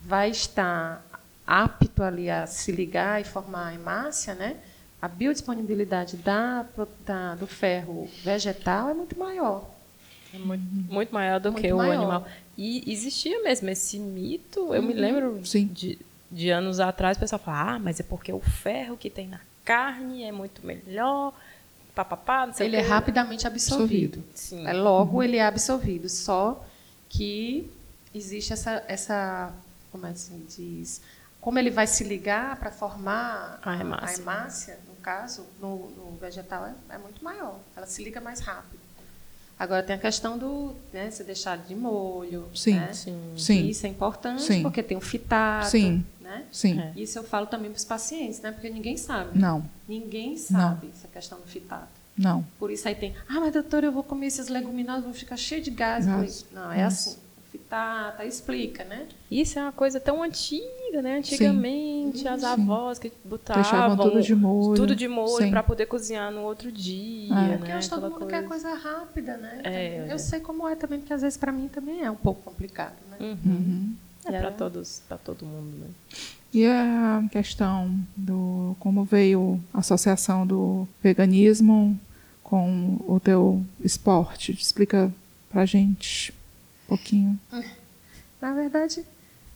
[0.00, 1.04] vai estar
[1.46, 4.56] apto ali a se ligar e formar a hemácia, né?
[5.00, 6.64] A biodisponibilidade da,
[7.04, 9.68] da- do ferro vegetal é muito maior.
[10.32, 11.92] É muito, muito maior do Muito que o maior.
[11.94, 12.26] animal.
[12.56, 14.74] E existia mesmo esse mito.
[14.74, 15.66] Eu me lembro Sim.
[15.66, 15.98] de,
[16.30, 19.40] de anos atrás, o pessoal falava, ah, mas é porque o ferro que tem na
[19.64, 21.32] carne é muito melhor.
[21.94, 22.88] Papapá, não sei Ele o é quê.
[22.88, 24.22] rapidamente absorvido.
[24.34, 24.66] Sim.
[24.66, 26.08] É, logo ele é absorvido.
[26.08, 26.64] Só
[27.08, 27.70] que
[28.14, 29.52] existe essa, essa
[29.90, 31.00] como é que se diz?
[31.40, 34.22] Como ele vai se ligar para formar A hemácia.
[34.22, 37.58] hemácia, no caso, no, no vegetal, é, é muito maior.
[37.76, 38.80] Ela se liga mais rápido.
[39.62, 42.48] Agora tem a questão do, né, se deixar de molho.
[42.52, 42.90] Sim, né?
[42.92, 43.68] Sim.
[43.68, 44.60] Isso é importante, Sim.
[44.60, 45.68] porque tem o fitato.
[45.70, 46.04] Sim.
[46.20, 46.42] Né?
[46.50, 46.80] Sim.
[46.80, 46.92] É.
[46.96, 48.50] Isso eu falo também para os pacientes, né?
[48.50, 49.38] porque ninguém sabe.
[49.38, 51.86] Não, Ninguém sabe essa questão do fitato.
[52.18, 52.44] não.
[52.58, 55.62] Por isso aí tem, ah, mas doutora, eu vou comer esses leguminosas, vou ficar cheio
[55.62, 56.06] de gás.
[56.06, 56.44] Gás.
[56.50, 57.16] Não, é assim.
[57.52, 59.06] Fitata, explica, né?
[59.30, 61.18] Isso é uma coisa tão antiga, né?
[61.18, 64.74] Antigamente, as avós que botavam Deixavam tudo de molho.
[64.74, 65.50] tudo de molho Sim.
[65.50, 67.48] para poder cozinhar no outro dia, É.
[67.48, 67.56] né?
[67.58, 69.60] Porque hoje todo mundo quer coisa rápida, né?
[69.64, 70.18] É, eu é.
[70.18, 73.18] sei como é também, porque às vezes para mim também é um pouco complicado, né?
[73.20, 73.36] Uhum.
[73.44, 73.94] Uhum.
[74.24, 75.86] É E para todos, para todo mundo, né?
[76.54, 81.98] E a questão do como veio a associação do veganismo
[82.42, 84.52] com o teu esporte?
[84.52, 85.12] Explica
[85.50, 86.32] pra gente
[86.96, 87.38] pouquinho.
[88.40, 89.04] Na verdade,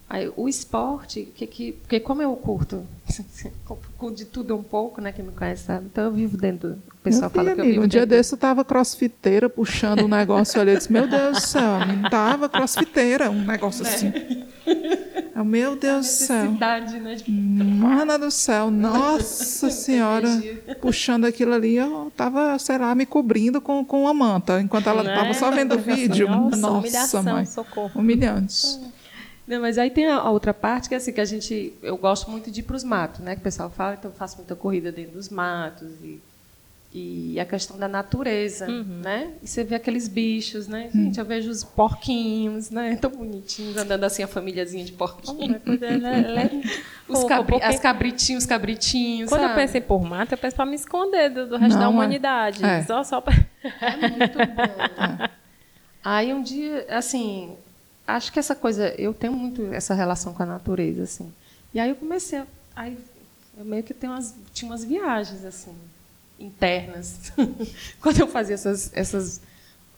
[0.08, 2.84] aí, o esporte, que, que, porque como eu curto
[4.14, 5.10] de tudo um pouco, né?
[5.12, 6.70] Quem me conhece sabe, então eu vivo dentro.
[6.70, 9.48] do- O pessoal Meu fala filho, que eu amigo, um dia desse eu tava crossfiteira
[9.48, 10.72] puxando um negócio ali.
[10.72, 14.12] Eu disse, meu Deus do céu, a menina tava crossfiteira, um negócio assim.
[15.36, 16.50] Eu, meu Deus do céu.
[16.52, 17.14] né?
[17.14, 20.28] de- Mana do céu, nossa senhora.
[20.80, 25.02] Puxando aquilo ali, eu tava, sei lá, me cobrindo com, com uma manta, enquanto ela
[25.02, 25.14] Né?
[25.14, 26.26] tava só vendo o vídeo.
[26.28, 27.44] Nossa, Nossa, humilhação, mãe.
[27.44, 27.90] socorro.
[28.00, 28.80] Humilhante.
[29.46, 31.96] Não, mas aí tem a, a outra parte que é assim que a gente, eu
[31.96, 33.34] gosto muito de ir para os matos, né?
[33.34, 36.18] Que o pessoal fala, então eu faço muita corrida dentro dos matos e,
[36.98, 39.32] e a questão da natureza, né?
[39.42, 40.88] E você vê aqueles bichos, né?
[40.94, 42.96] Gente, eu vejo os porquinhos, né?
[42.96, 45.60] Tão bonitinhos andando assim a famíliazinha de porquinhos.
[46.00, 46.62] Né, leve-
[47.06, 49.28] Os cabri porque as cabritinhos, os cabritinhos.
[49.28, 49.60] Quando eu sabe?
[49.60, 51.88] penso em por mato, eu penso para me esconder do, do resto Não, da é.
[51.88, 52.64] humanidade.
[52.64, 52.82] É.
[52.82, 53.34] Só, só pra...
[53.62, 55.28] É muito bom.
[56.02, 57.54] Aí um dia, assim,
[58.06, 61.32] acho que essa coisa, eu tenho muito essa relação com a natureza, assim.
[61.74, 62.96] E aí eu comecei, a, aí
[63.58, 65.74] eu meio que tenho umas, tinha umas viagens, assim,
[66.38, 67.32] internas.
[68.00, 69.40] Quando eu fazia essas, essas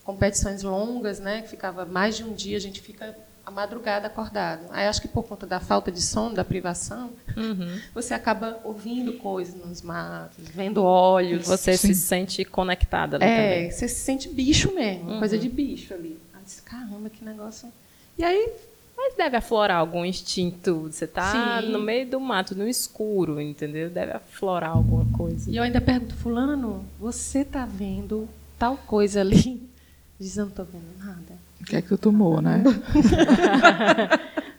[0.05, 4.67] competições longas, né, que ficava mais de um dia, a gente fica a madrugada acordado.
[4.71, 7.81] Aí acho que por conta da falta de sono, da privação, Uhum.
[7.95, 11.47] você acaba ouvindo coisas nos matos, vendo olhos.
[11.47, 11.95] Você Sim.
[11.95, 13.71] se sente conectada ali É, também.
[13.71, 15.19] você se sente bicho mesmo, Uhum.
[15.19, 16.19] coisa de bicho ali.
[16.35, 17.73] Aí disse, caramba, que negócio.
[18.19, 18.51] E aí,
[19.01, 20.89] Mas deve aflorar algum instinto.
[20.91, 21.69] Você tá Sim.
[21.71, 23.89] no meio do mato, no escuro, entendeu?
[23.89, 25.49] Deve aflorar alguma coisa.
[25.49, 29.63] e eu ainda pergunto, fulano, você tá vendo tal coisa ali?
[30.19, 31.39] Diz, eu não tô vendo nada.
[31.61, 32.63] O que é que tu tomou, né?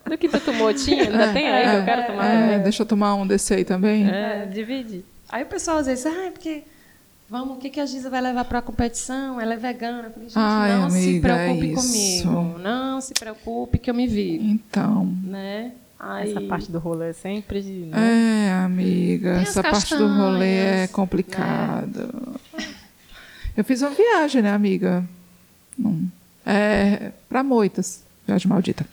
[0.05, 1.03] Do que tu tomou, tinha?
[1.03, 2.63] Ainda tem aí que eu quero tomar É, também.
[2.63, 4.09] deixa eu tomar um desse aí também.
[4.09, 5.03] É, divide.
[5.29, 6.63] Aí o pessoal às vezes, ah, é porque
[7.29, 9.39] vamos, o que, que a Giza vai levar para a competição?
[9.39, 10.07] Ela é vegana.
[10.07, 12.23] Eu falei, gente, Ai, não se amiga, preocupe é isso.
[12.27, 12.59] comigo.
[12.59, 14.43] Não se preocupe que eu me viro.
[14.43, 15.05] Então.
[15.23, 15.73] Né?
[15.99, 17.61] Aí, Essa parte do rolê é sempre.
[17.61, 18.47] Né?
[18.47, 20.87] É, amiga, Tem essa parte do rolê é castanhas, né?
[20.87, 22.09] complicada.
[23.57, 25.03] Eu fiz uma viagem, né, amiga?
[26.45, 28.03] É, pra Moitas.
[28.25, 28.85] Viagem maldita.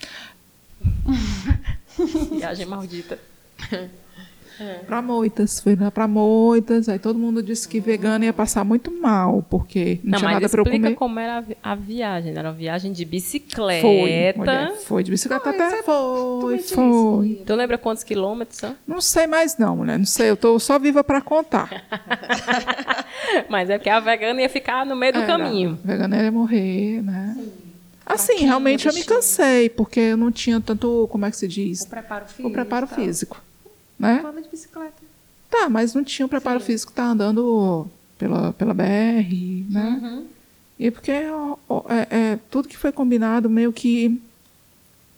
[2.33, 3.19] Viagem maldita.
[4.87, 5.61] Pra Moitas.
[5.61, 6.89] Fui lá pra Moitas.
[6.89, 10.35] Aí todo mundo disse que vegano ia passar muito mal, porque não, Não, tinha mas
[10.43, 10.97] nada pra eu explica comer.
[10.97, 12.33] como era a vi- a viagem.
[12.37, 13.83] Era uma viagem de bicicleta.
[13.83, 13.97] Foi,
[14.37, 15.79] mulher, foi de bicicleta Não, até.
[15.79, 16.75] é- Foi, disse.
[16.75, 17.43] foi.
[17.47, 18.75] Tu lembra quantos quilômetros são?
[18.87, 19.99] Não sei mais não, mulher.
[19.99, 21.69] Não sei, eu tô só viva pra contar.
[23.49, 25.27] Mas é porque a vegana ia ficar no meio do Era.
[25.27, 25.79] caminho.
[25.85, 27.37] Vegana ia morrer, né?
[28.05, 31.47] Assim, Fraquinha, realmente eu me cansei, porque eu não tinha tanto, como é que se
[31.47, 31.85] O diz?
[31.85, 32.49] preparo físico.
[32.49, 33.43] O preparo físico.
[33.99, 34.23] Né?
[34.43, 35.03] De bicicleta.
[35.51, 36.67] Tá, mas não tinha o preparo Sim.
[36.67, 40.01] físico, tá andando pela, pela BR, né?
[40.03, 40.27] Uhum.
[40.79, 41.27] E porque é,
[42.11, 44.21] é, tudo que foi combinado meio que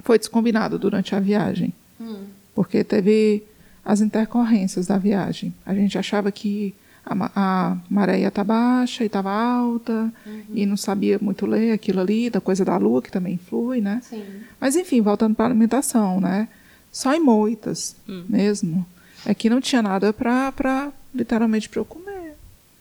[0.00, 1.72] foi descombinado durante a viagem.
[2.00, 2.24] Hum.
[2.54, 3.42] Porque teve
[3.84, 5.52] as intercorrências da viagem.
[5.66, 10.12] A gente achava que a, a maré ia estar baixa e estava alta,
[10.52, 14.00] e não sabia muito ler aquilo ali, da coisa da lua, que também influi, né?
[14.02, 14.24] Sim.
[14.60, 16.48] Mas enfim, voltando para a alimentação, né?
[16.98, 17.94] Só em moitas
[18.28, 18.84] mesmo.
[19.24, 22.34] É que não tinha nada para literalmente para eu comer.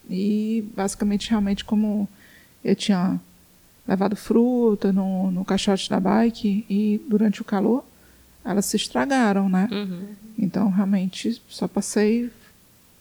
[0.09, 2.09] E basicamente, realmente, como
[2.63, 3.19] eu tinha
[3.87, 7.85] levado fruta no, no caixote da bike e durante o calor,
[8.43, 9.69] elas se estragaram, né?
[9.71, 10.07] Uhum.
[10.35, 12.31] Então, realmente, só passei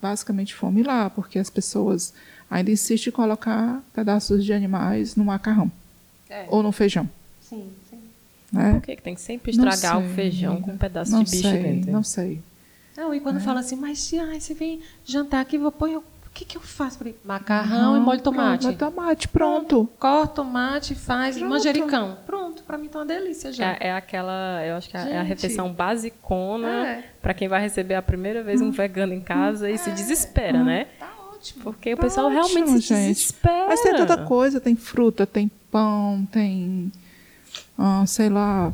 [0.03, 2.13] basicamente fome lá, porque as pessoas
[2.51, 5.73] ainda insistem em colocar pedaços de animais no macarrão
[6.29, 6.45] É.
[6.51, 7.09] ou no feijão,
[7.41, 7.71] sim.
[8.53, 8.73] Né?
[8.73, 10.67] Por que, que tem que sempre estragar sei, o feijão amiga.
[10.67, 11.93] com um pedaço não de bicho sei, dentro?
[11.93, 12.43] Não sei.
[12.97, 15.91] Não, e quando fala assim, mas ai, você vem jantar aqui, vou pôr.
[15.99, 16.03] O
[16.39, 16.99] que, que eu faço?
[16.99, 18.65] Falei, macarrão Não, e molho de tomate.
[18.65, 19.89] molho de tomate, pronto.
[19.99, 21.49] Corta tomate, faz Pronto.
[21.51, 22.19] manjericão.
[22.27, 23.73] Pronto, pra mim tá uma delícia já.
[23.73, 25.29] É, é aquela, eu acho que é a Gente.
[25.29, 27.05] refeição basicona É.
[27.23, 30.87] pra quem vai receber a primeira vez um vegano em casa e se desespera, né?
[30.99, 31.63] Tá ótimo.
[31.65, 33.09] Porque o Tá pessoal realmente ótimo, se gente.
[33.15, 33.67] desespera.
[33.69, 36.93] Mas tem tanta coisa, tem fruta, tem pão, tem,
[37.79, 38.73] ah, sei lá,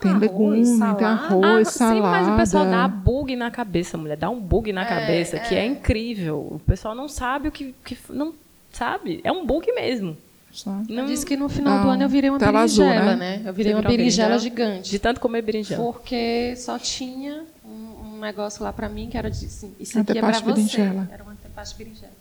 [0.00, 1.06] tem Arroz, legume, tem salada.
[1.08, 2.00] arroz, Ah, Sim, salada.
[2.00, 4.16] mas o pessoal dá bug na cabeça, mulher.
[4.16, 6.38] Dá um bug na cabeça, que é incrível.
[6.52, 7.96] O pessoal não sabe o que, que.
[8.10, 8.32] Não
[8.72, 9.20] sabe.
[9.24, 10.16] É um bug mesmo.
[10.52, 10.92] sabe?
[10.92, 13.16] Eu Não, disse que no final do Não, ano eu virei uma tela azul, berinjela,
[13.16, 13.38] né?
[13.38, 13.42] né?
[13.48, 14.38] Eu virei Você uma uma berinjela berinjela?
[14.38, 14.90] gigante.
[14.90, 15.82] de tanto comer berinjela.
[15.82, 20.16] Porque só tinha um, um negócio lá pra mim que era de assim, isso aqui
[20.16, 20.42] é pra você.
[20.44, 21.08] berinjela.
[21.12, 22.12] Era um antepaste berinjela.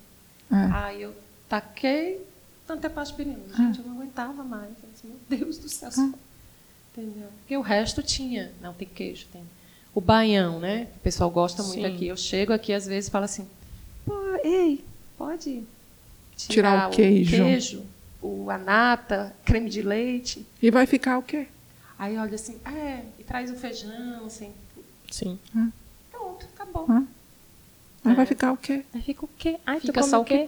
[0.51, 0.55] É.
[0.73, 1.13] Aí eu
[1.47, 2.25] taquei
[2.73, 3.45] o antepaste berinjela.
[3.53, 3.57] Ah.
[3.57, 4.69] Gente, eu não aguentava mais.
[4.83, 5.91] Eu disse, meu Deus do céu.
[5.91, 6.09] só-
[6.93, 7.29] Entendeu?
[7.39, 8.51] Porque o resto tinha.
[8.61, 9.43] Não, tem queijo, tem.
[9.93, 10.87] O baião, né?
[10.95, 11.85] O pessoal gosta muito Sim.
[11.85, 12.07] aqui.
[12.07, 13.47] Eu chego aqui às vezes e falo assim,
[14.05, 14.83] pô, ei,
[15.17, 15.63] pode
[16.35, 17.35] Tirar o queijo.
[17.35, 17.85] queijo,
[18.21, 20.45] o a nata, creme de leite.
[20.61, 21.47] E vai ficar o quê?
[21.97, 24.51] Aí olha assim, é, e traz o feijão, assim.
[25.09, 25.39] Sim.
[26.11, 26.85] Pronto, acabou.
[26.89, 27.03] Ah.
[28.05, 28.15] Aí É.
[28.15, 28.83] vai ficar o quê?
[28.93, 29.57] Aí fica o quê?
[29.65, 30.47] Ai, tu Fica só o o quê?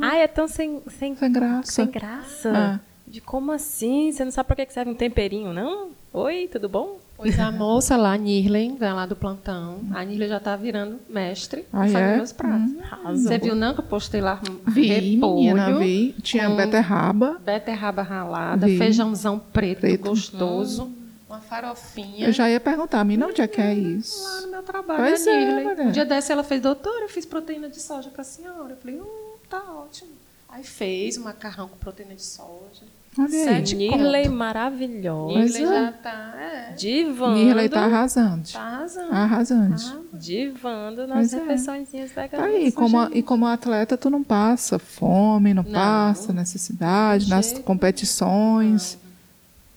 [0.00, 1.72] Ai, é tão sem, sem, Sem graça.
[1.72, 2.52] sem graça.
[2.54, 2.80] Ah.
[3.06, 4.12] De como assim?
[4.12, 5.88] Você não sabe pra que serve um temperinho, não?
[6.12, 6.98] Oi, tudo bom?
[7.16, 9.80] Pois a moça lá, a Nirlen, vai lá do plantão.
[9.92, 12.16] A Nirlen já tá virando mestre Ah, fazendo é?
[12.16, 12.72] meus pratos.
[12.90, 13.16] Arrasou.
[13.28, 16.14] Você viu não que eu postei lá Vi, repolho, menina, vi.
[16.22, 17.36] Tinha beterraba.
[17.44, 18.78] beterraba ralada, Vi.
[18.78, 20.08] feijãozão preto, Preto.
[20.08, 20.90] gostoso,
[21.28, 22.26] uma farofinha.
[22.28, 24.42] Eu já ia perguntar, menina, onde é que é Lá isso?
[24.46, 25.88] no meu trabalho, Pois a é, Nirlen.
[25.88, 28.70] um dia dessa ela fez, doutora, eu fiz proteína de soja pra senhora.
[28.70, 30.10] Eu falei, hum, tá ótimo.
[30.48, 32.82] Aí fez o macarrão com proteína de soja.
[33.18, 33.28] Olha.
[33.28, 35.34] Sete Nirley maravilhosa.
[35.34, 35.82] Pois Nirlen é.
[35.86, 37.34] já tá, é, Divando.
[37.38, 38.48] Nirley tá arrasando.
[38.52, 39.12] tá arrasando.
[39.12, 39.84] Arrasante.
[39.92, 41.36] Ah, Divando nas Pois é.
[41.40, 42.12] veganas.
[42.30, 45.72] Tá aí, como, a- e como atleta, tu não passa fome, não, Não.
[45.72, 48.96] passa necessidade, De nas jeito competições.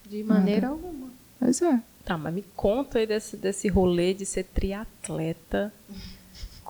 [0.07, 1.07] De maneira alguma.
[1.39, 1.79] Pois é.
[2.05, 5.73] Tá, mas me conta aí desse, desse rolê de ser triatleta.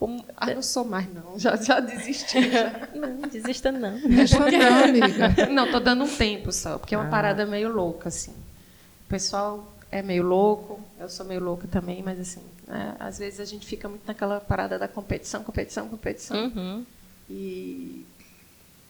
[0.04, 0.22] Como...
[0.36, 1.39] Ah, não sou mais, não.
[1.39, 2.42] Já, já desisti.
[2.52, 2.89] já.
[2.94, 3.98] Não, desista não.
[4.06, 5.46] Deixa não, amiga.
[5.50, 8.34] não, tô dando um tempo só, porque é uma parada meio louca, assim.
[9.06, 13.39] O pessoal é meio louco, eu sou meio louca também, mas assim, né, às vezes
[13.39, 16.48] a gente fica muito naquela parada da competição, competição, competição.
[16.48, 16.86] Uhum.
[17.30, 18.06] E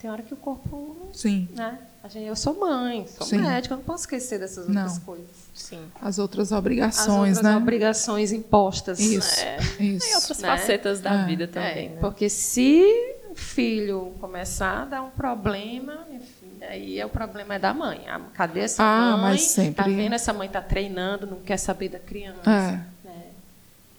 [0.04, 1.48] tem hora que o corpo, Sim.
[1.56, 1.80] né?
[2.04, 3.38] A gente, eu sou mãe, sou Sim.
[3.38, 4.82] médica, eu não posso esquecer dessas Não.
[4.82, 5.28] outras coisas.
[5.56, 5.80] Sim.
[6.02, 7.56] As outras As obrigações, outras né?
[7.56, 9.00] obrigações impostas.
[9.00, 9.40] Isso.
[9.80, 10.14] E Isso.
[10.16, 10.48] outras Né?
[10.50, 11.26] facetas da É.
[11.26, 11.98] vida É, também, né?
[12.02, 12.84] Porque se
[13.32, 18.02] o filho começar a dar um problema, enfim, aí é o problema é da mãe.
[18.10, 19.22] Ah, Cadê essa Ah, mãe?
[19.22, 20.14] mas sempre- Tá vendo?
[20.16, 22.42] Essa mãe tá treinando, não quer saber da criança.
[22.52, 22.93] É.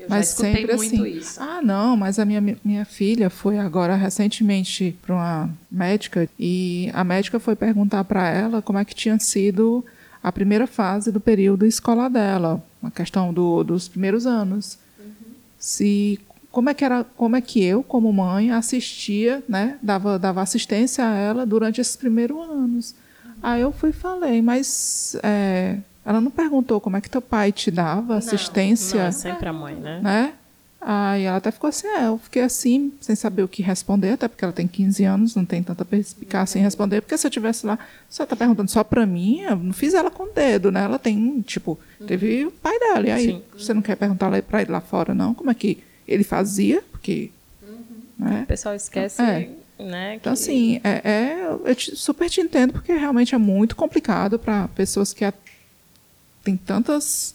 [0.04, 1.18] Eu Mas sempre muito assim.
[1.18, 1.42] isso.
[1.42, 7.02] Ah, não, mas a minha, minha filha foi agora recentemente para uma médica e a
[7.02, 9.84] médica foi perguntar para ela como é que tinha sido
[10.22, 14.78] a primeira fase do período escolar dela, a questão do, dos primeiros anos.
[15.58, 20.42] Se como é que era, como é que eu, como mãe, assistia, né, dava, dava
[20.42, 22.94] assistência a ela durante esses primeiros anos.
[23.42, 27.50] Aí eu fui e falei, mas é, ela não perguntou como é que teu pai
[27.52, 30.00] te dava assistência Não, é sempre a mãe, né?
[30.02, 30.32] né?
[30.86, 34.28] Aí ela até ficou assim, é, eu fiquei assim, sem saber o que responder, até
[34.28, 37.64] porque ela tem 15 anos, não tem tanta perspicácia em responder, porque se eu tivesse
[37.64, 40.84] lá, você tá perguntando só pra mim, eu não fiz ela com o dedo, né?
[40.84, 43.42] Ela tem, tipo, teve o pai dela, e aí Sim.
[43.56, 45.32] você não quer perguntar lá pra ele lá fora, não?
[45.32, 46.82] Como é que ele fazia?
[46.90, 47.30] Porque,
[48.20, 48.44] O né?
[48.46, 49.48] pessoal esquece É.
[49.78, 50.16] né?
[50.16, 54.38] Então, que- assim, é, é- eu te- super te entendo, porque realmente é muito complicado
[54.38, 55.24] para pessoas que
[56.44, 57.34] têm tantas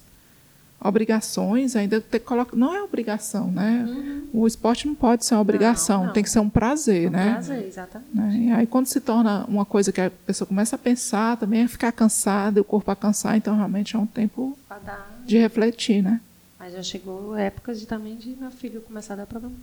[0.82, 3.86] obrigações, ainda ter, coloca, não é obrigação, né?
[4.32, 6.14] O esporte não pode ser uma obrigação, não.
[6.14, 7.32] tem que ser um prazer, Um né?
[7.34, 8.16] prazer, exatamente.
[8.16, 8.38] Né?
[8.47, 11.68] E aí, quando se torna uma coisa que a pessoa começa a pensar, também a
[11.68, 16.22] ficar cansada, o corpo a cansar, então realmente é um tempo dar- de refletir, né?
[16.57, 19.55] Mas já chegou épocas de, também de meu filho começar a dar problema.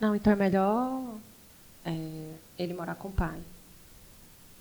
[0.00, 1.16] Não, então é melhor
[1.84, 3.38] é, ele morar com o pai.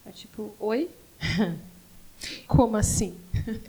[0.06, 0.90] É tipo, oi?
[2.48, 3.18] Como assim?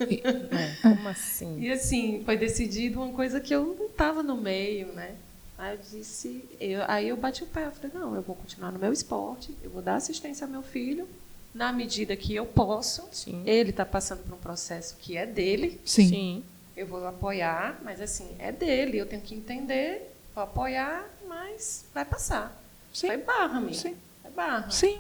[0.01, 1.61] É, como assim?
[1.61, 5.15] E assim, foi decidido uma coisa que eu não estava no meio, né?
[5.59, 8.71] Aí eu disse, eu- aí eu bati o pé, eu falei, não, eu vou continuar
[8.71, 11.09] no meu esporte, eu vou dar assistência ao meu filho,
[11.55, 13.09] na medida que eu posso.
[13.11, 13.43] Sim.
[13.47, 16.09] Ele está passando por um processo que é dele, Sim.
[16.09, 16.45] Sim.
[16.77, 22.05] eu vou apoiar, mas assim, é dele, eu tenho que entender, vou apoiar, mas vai
[22.05, 22.55] passar.
[22.93, 23.07] Sim.
[23.09, 23.75] Foi barra, amiga.
[23.79, 23.97] Sim.
[24.25, 24.71] É barra.
[24.71, 24.99] Sim,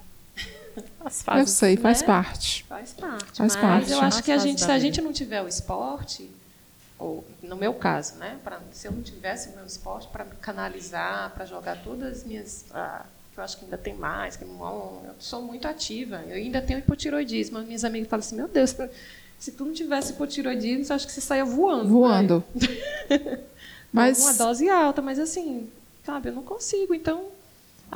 [1.05, 2.07] As eu sei, faz né?
[2.07, 2.65] parte.
[2.65, 3.25] Faz parte.
[3.39, 3.91] Faz mas parte.
[3.93, 6.31] eu acho que a gente, se a gente não tiver o esporte,
[6.99, 8.39] ou no meu caso, né?
[8.43, 12.65] Pra, se eu não tivesse o meu esporte para canalizar, para jogar todas as minhas.
[12.73, 16.23] ah, que eu acho que ainda tem mais, que eu não- eu sou muito ativa.
[16.27, 17.61] Eu ainda tenho hipotiroidismo.
[17.61, 18.75] Minhas amigas falam assim: meu Deus,
[19.39, 21.89] se tu não tivesse hipotiroidismo, eu acho que você saia voando.
[21.89, 22.45] Voando.
[23.93, 24.19] Mas...
[24.19, 25.71] Mas Uma dose alta, mas assim,
[26.05, 26.93] sabe, eu não consigo.
[26.93, 27.29] Então,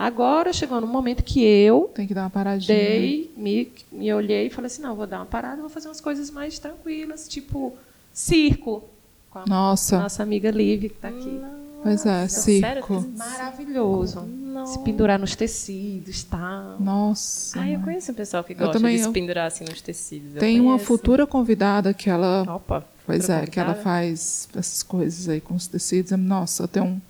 [0.00, 2.76] agora chegou no momento que eu tem que dar uma paradinha.
[2.78, 6.00] dei, me, me olhei e falei assim, não, vou dar uma parada, vou fazer umas
[6.00, 7.74] coisas mais tranquilas, tipo
[8.12, 8.82] circo,
[9.30, 11.40] com a Nossa, nossa amiga Liv, que está aqui.
[11.82, 12.82] pois é, sério?
[12.82, 13.04] circo.
[13.16, 14.22] Maravilhoso.
[14.22, 14.72] Nossa.
[14.72, 16.80] Se pendurar nos tecidos, tal.
[16.80, 17.60] Nossa.
[17.60, 20.34] Ah, eu conheço um pessoal que Eu gosta também, de se pendurar assim nos tecidos.
[20.40, 22.84] Tem uma futura convidada que ela, Opa.
[23.06, 26.10] pois é, que ela faz essas coisas aí com os tecidos.
[26.18, 27.00] Nossa, eu tenho um,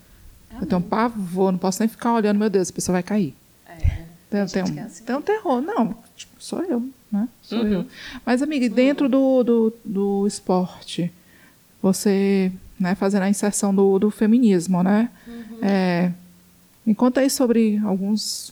[0.53, 3.03] É eu tenho um pavor, não posso nem ficar olhando, meu Deus, a pessoa vai
[3.03, 3.33] cair.
[3.67, 3.77] É,
[4.29, 5.03] Tem, tem que é um, assim.
[5.03, 7.27] tem um terror, não, tipo, sou eu, né?
[7.41, 7.71] Sou Uhum.
[7.71, 7.85] eu.
[8.25, 11.11] Mas, amiga, e dentro do, do, do esporte,
[11.81, 15.09] você, né, fazendo a inserção do, do feminismo, né?
[15.61, 16.11] É,
[16.85, 18.51] me conta aí sobre alguns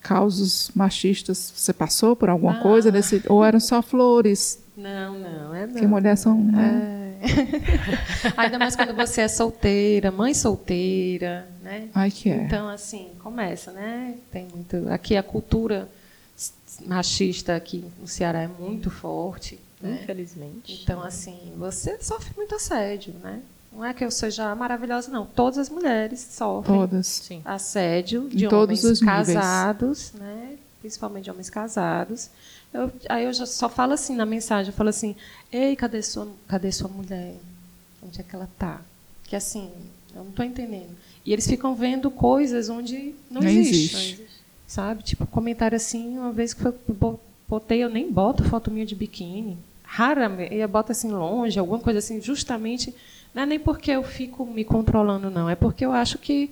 [0.00, 1.52] causos machistas.
[1.54, 2.60] Você passou por alguma Ah.
[2.62, 4.58] coisa desse, ou eram só flores?
[4.76, 5.72] Não, não, é não.
[5.72, 7.07] Porque mulheres são, né?
[8.36, 11.88] Ainda mais quando você é solteira, mãe solteira, né?
[11.94, 12.36] Ai, que é.
[12.36, 14.16] Então, assim, começa, né?
[14.30, 14.88] Tem muito.
[14.90, 15.88] Aqui a cultura
[16.86, 19.58] machista aqui no Ceará é muito forte.
[19.80, 20.00] Né?
[20.02, 20.80] Infelizmente.
[20.82, 23.40] Então, assim, você sofre muito assédio, né?
[23.72, 25.26] Não é que eu seja maravilhosa, não.
[25.26, 27.06] Todas as mulheres sofrem Todas.
[27.06, 27.42] Sim.
[27.44, 30.56] assédio de Em todos homens casados, né?
[30.80, 32.30] Principalmente de homens casados.
[32.72, 35.16] Eu- aí eu só falo assim na mensagem, eu falo assim,
[35.50, 37.34] ei, cadê sua, cadê sua mulher?
[38.02, 38.80] Onde é que ela tá?
[39.24, 39.70] Que assim,
[40.14, 40.90] eu não estou entendendo.
[41.24, 44.26] E eles ficam vendo coisas onde não, Não existe, existe.
[44.66, 45.02] Sabe?
[45.02, 48.94] Tipo, comentário assim, uma vez que eu bo- botei, eu nem boto foto minha de
[48.94, 49.56] biquíni.
[49.82, 52.94] Raramente, eu boto assim longe, alguma coisa assim, justamente.
[53.34, 55.48] Não é nem porque eu fico me controlando, não.
[55.48, 56.50] É porque eu acho que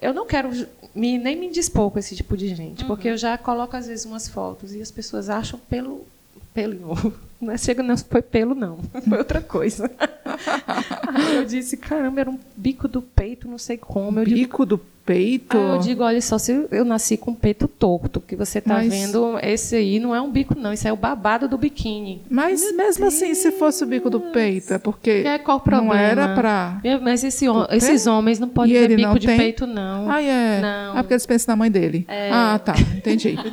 [0.00, 0.50] eu não quero
[0.94, 4.04] me, nem me dispor com esse tipo de gente, porque eu já coloco às vezes
[4.04, 6.06] umas fotos e as pessoas acham pelo
[6.54, 6.94] pelo.
[7.40, 9.90] Não é chega não foi pelo não, foi outra coisa.
[11.34, 14.18] Eu disse, caramba, era um bico do peito, não sei como.
[14.18, 15.56] Eu digo, Bico do peito.
[15.56, 18.74] Aí eu digo, olha só, se eu nasci com o peito torto, que você está
[18.74, 22.22] Mas- vendo, esse aí não é um bico não, isso é o babado do biquíni.
[22.30, 25.64] Mas mesmo assim, se fosse o bico do peito, é porque aí, qual o não
[25.64, 26.00] problema?
[26.00, 26.80] era pra.
[26.82, 29.36] Meu, Mas esse esses homens não podem ter bico de tem?
[29.36, 30.10] peito, não.
[30.10, 30.60] Ah, é.
[30.60, 30.92] Não.
[30.98, 32.04] Ah, porque eles pensam na mãe dele.
[32.08, 32.30] É.
[32.32, 33.36] Ah, tá, entendi.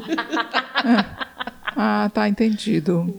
[1.75, 3.13] Ah, tá, entendido.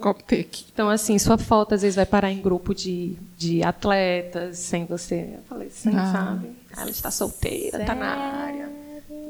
[0.00, 0.64] Coptec.
[0.72, 5.28] Então, assim, sua foto às vezes vai parar em grupo de, de atletas, sem você.
[5.34, 6.12] Eu falei, sem, Ah.
[6.12, 6.48] sabe?
[6.76, 8.68] Ela está solteira, está na área.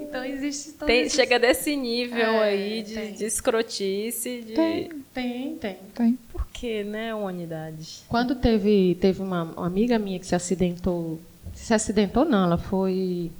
[0.01, 3.13] Então, existe todo Tem- esse- chega desse nível É, aí de, tem.
[3.15, 4.53] de escrotice, de...
[4.55, 4.89] Tem.
[5.15, 5.77] Tem, tem.
[5.95, 6.19] Tem.
[6.31, 8.01] Por que, né, humanidade?
[8.09, 11.19] Quando teve, teve uma, uma amiga minha que se acidentou,
[11.55, 13.31] se acidentou não, ela foi,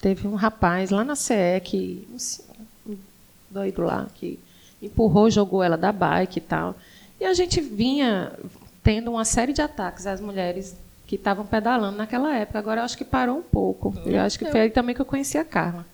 [0.00, 2.48] teve um rapaz lá na CE que, um senhor,
[2.88, 2.96] um
[3.50, 4.38] doido lá, que
[4.80, 6.76] empurrou, jogou ela da bike e tal.
[7.20, 8.32] E a gente vinha
[8.82, 10.76] tendo uma série de ataques às mulheres
[11.16, 12.58] que estavam pedalando naquela época.
[12.58, 13.94] Agora eu acho que parou um pouco.
[14.04, 15.86] Eu acho que foi aí também que eu conheci a Carla.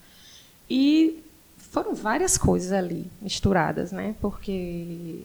[0.68, 1.18] E
[1.58, 4.14] foram várias coisas ali misturadas, né?
[4.20, 5.20] Porque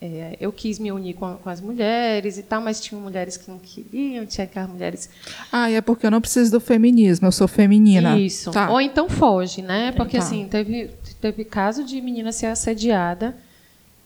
[0.00, 3.50] é, eu quis me unir com, com as mulheres e tal, mas tinha mulheres que
[3.50, 5.10] não queriam, tinha aquelas mulheres.
[5.50, 8.18] Ah, e é porque eu não preciso do feminismo, eu sou feminina.
[8.18, 8.50] Isso.
[8.50, 8.70] Tá.
[8.70, 9.92] Ou então foge, né?
[9.92, 10.22] Porque Tá.
[10.24, 13.36] assim, teve, teve caso de menina ser assediada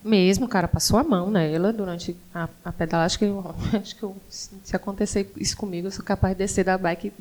[0.05, 3.07] mesmo, o cara passou a mão nela durante a, a pedalagem.
[3.07, 6.65] Acho que, eu, acho que eu- se acontecer isso comigo, eu sou capaz de descer
[6.65, 7.13] da bike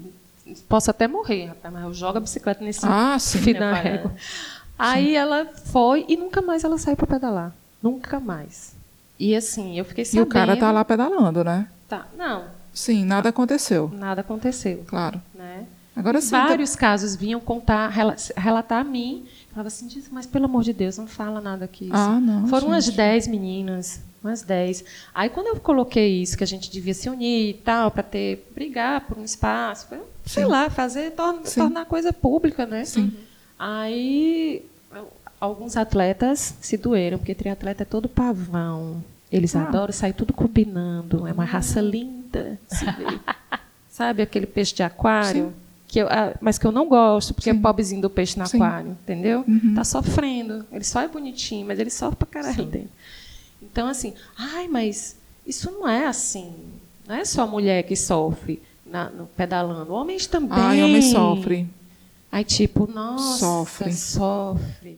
[0.67, 3.39] posso até morrer, rapaz, mas eu jogo a bicicleta nesse Ah, sim.
[3.39, 4.13] fio da régua.
[4.77, 7.55] Aí ela foi e nunca mais ela saiu para pedalar.
[7.81, 8.75] Nunca mais.
[9.19, 10.25] E assim, eu fiquei E sabendo.
[10.25, 11.67] o cara tá lá pedalando, né?
[11.87, 13.89] Tá, não, Sim, nada aconteceu.
[13.93, 14.83] nada aconteceu.
[14.87, 15.21] Claro.
[15.33, 15.65] Né?
[15.95, 16.31] Agora sim.
[16.31, 19.25] tá- Vários casos vinham contar, rela- relatar a mim.
[19.53, 21.89] Falava assim, "Diz, mas pelo amor de Deus, não fala nada aqui.
[21.91, 22.47] Ah, não.
[22.47, 22.97] Foram umas gente.
[22.97, 24.83] 10 meninas, umas 10.
[25.13, 28.49] Aí quando eu coloquei isso, que a gente devia se unir e tal, para ter,
[28.55, 31.61] brigar por um espaço, foi, sei lá, fazer, tor- Sim.
[31.61, 32.83] tornar coisa pública, né?
[32.83, 33.13] Sim.
[33.59, 34.65] Aí
[35.39, 39.03] alguns atletas se doeram, porque triatleta é todo pavão.
[39.31, 39.63] Eles Ah.
[39.67, 41.27] adoram sair tudo combinando.
[41.27, 42.59] É uma raça linda.
[42.67, 43.19] se ver.
[43.89, 45.45] Sabe aquele peixe de aquário?
[45.47, 45.53] Sim.
[45.93, 47.57] Que eu, ah, mas que eu não gosto, porque Sim.
[47.57, 48.57] é pobrezinho do peixe no Sim.
[48.57, 49.43] aquário, entendeu?
[49.47, 49.73] Uhum.
[49.75, 50.65] Tá sofrendo.
[50.71, 52.89] Ele só é bonitinho, mas ele sofre pra caralho dentro.
[53.61, 55.15] Então, assim, ai, mas
[55.45, 56.51] isso não é assim.
[57.07, 59.93] Não é só a mulher que sofre na- no pedalando.
[59.93, 60.49] Homens também.
[60.57, 61.69] Ai, homem sofre.
[62.31, 63.93] Aí, tipo, nossa, Sofre.
[63.93, 64.97] sofre.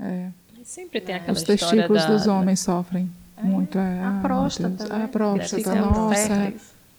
[0.00, 0.30] É.
[0.64, 3.08] Sempre tem aquela Os história testículos da, dos homens sofrem
[3.40, 3.78] muito.
[3.78, 4.02] É.
[4.02, 5.04] A próstata, né?
[5.04, 6.32] A próstata, Fica nossa.
[6.32, 6.52] É.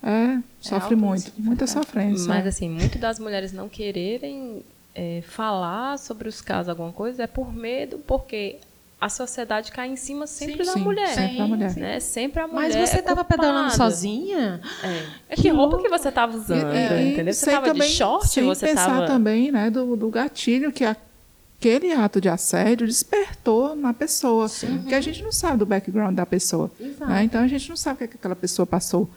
[0.03, 1.31] é sofre alto muito.
[1.31, 2.27] de Muita sofrência.
[2.27, 2.49] Mas é.
[2.49, 4.63] assim, muito das mulheres não quererem
[4.95, 8.57] é, falar sobre os casos, alguma coisa, é por medo, porque
[8.99, 11.07] a sociedade cai em cima sempre Sim, da sim, mulher.
[11.09, 11.75] sempre da mulher.
[11.75, 11.99] Né?
[11.99, 12.61] Sempre a mulher.
[12.63, 13.41] Mas você é estava culpada.
[13.43, 14.59] pedalando sozinha?
[14.83, 15.03] É.
[15.29, 15.83] É Que que roupa louco.
[15.83, 17.33] que você estava usando, E- e entendeu?
[17.33, 19.05] Você estava de também- short, sem você pensar estava.
[19.05, 24.47] também né, do, do gatilho que aquele ato de assédio despertou na pessoa.
[24.81, 26.71] Porque a gente não sabe do background da pessoa.
[26.79, 27.23] Né?
[27.23, 29.07] Então a gente não sabe o que, é que aquela pessoa passou.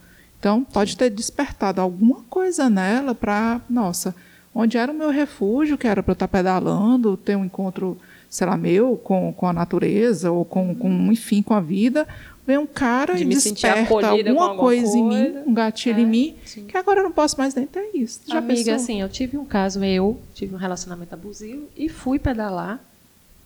[0.41, 4.15] Então pode ter despertado alguma coisa nela para, nossa,
[4.55, 7.95] onde era o meu refúgio, que era para eu estar pedalando, ter um encontro,
[8.27, 12.07] sei lá, meu com, com a natureza ou com, com, enfim, com a vida.
[12.47, 16.65] Vem um cara De e desperta alguma coisa, em mim, um gatilho em mim, sim.
[16.65, 18.21] que agora eu não posso mais nem ter isso.
[18.25, 18.73] Já Amiga, pensou?
[18.73, 22.83] assim, eu tive um caso, eu tive um relacionamento abusivo e fui pedalar.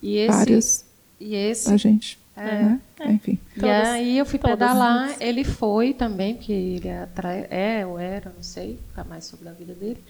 [0.01, 0.85] E esse, Várias
[1.19, 2.17] E esse a gente.
[2.37, 2.63] É.
[2.63, 2.81] né?
[3.05, 3.39] Enfim.
[3.55, 4.57] E Todas- aí eu fui todas.
[4.57, 9.23] pedalar, ele foi também, porque ele é, atra- é ou era, não sei, ficar mais
[9.25, 10.03] sobre a vida dele.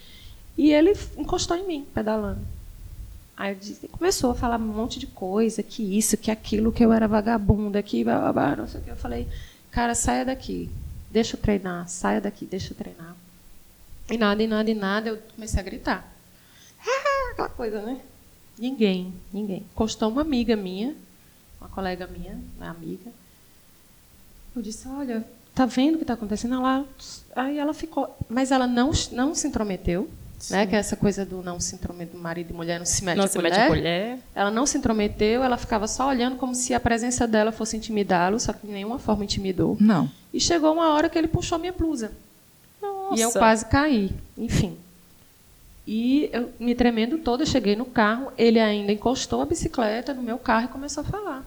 [0.57, 2.39] E ele encostou em mim, pedalando.
[3.37, 6.83] Aí eu disse- começou a falar um monte de coisa, que isso, que aquilo, que
[6.83, 8.89] eu era vagabunda, que blá, blá, blá, não sei o que.
[8.91, 9.27] Eu falei,
[9.71, 10.69] cara, saia daqui,
[11.11, 13.15] deixa eu treinar, saia daqui, deixa eu treinar.
[14.09, 16.11] E nada, e nada, e nada, eu comecei a gritar.
[17.33, 17.99] Aquela coisa, né?
[18.57, 19.65] Ninguém, ninguém.
[19.73, 20.95] Encostou uma amiga minha,
[21.65, 23.11] uma colega minha, uma amiga.
[24.55, 26.55] Eu disse, olha, tá vendo o que está acontecendo?
[26.55, 26.85] Ela,
[27.35, 30.09] aí ela ficou, mas ela não, não se intrometeu,
[30.49, 30.67] né?
[30.67, 33.17] Que é essa coisa do não se intrometer, do marido e mulher não se mete
[33.17, 33.51] Não se colher.
[33.51, 34.19] mete colher.
[34.35, 38.39] Ela não se intrometeu, ela ficava só olhando como se a presença dela fosse intimidá-lo,
[38.39, 39.75] só que de nenhuma forma intimidou.
[39.79, 40.09] Não.
[40.33, 42.11] E chegou uma hora que ele puxou minha blusa.
[42.81, 43.17] Nossa.
[43.17, 44.77] E eu quase caí, enfim.
[45.87, 50.37] E eu, me tremendo toda, cheguei no carro, ele ainda encostou a bicicleta no meu
[50.37, 51.45] carro e começou a falar.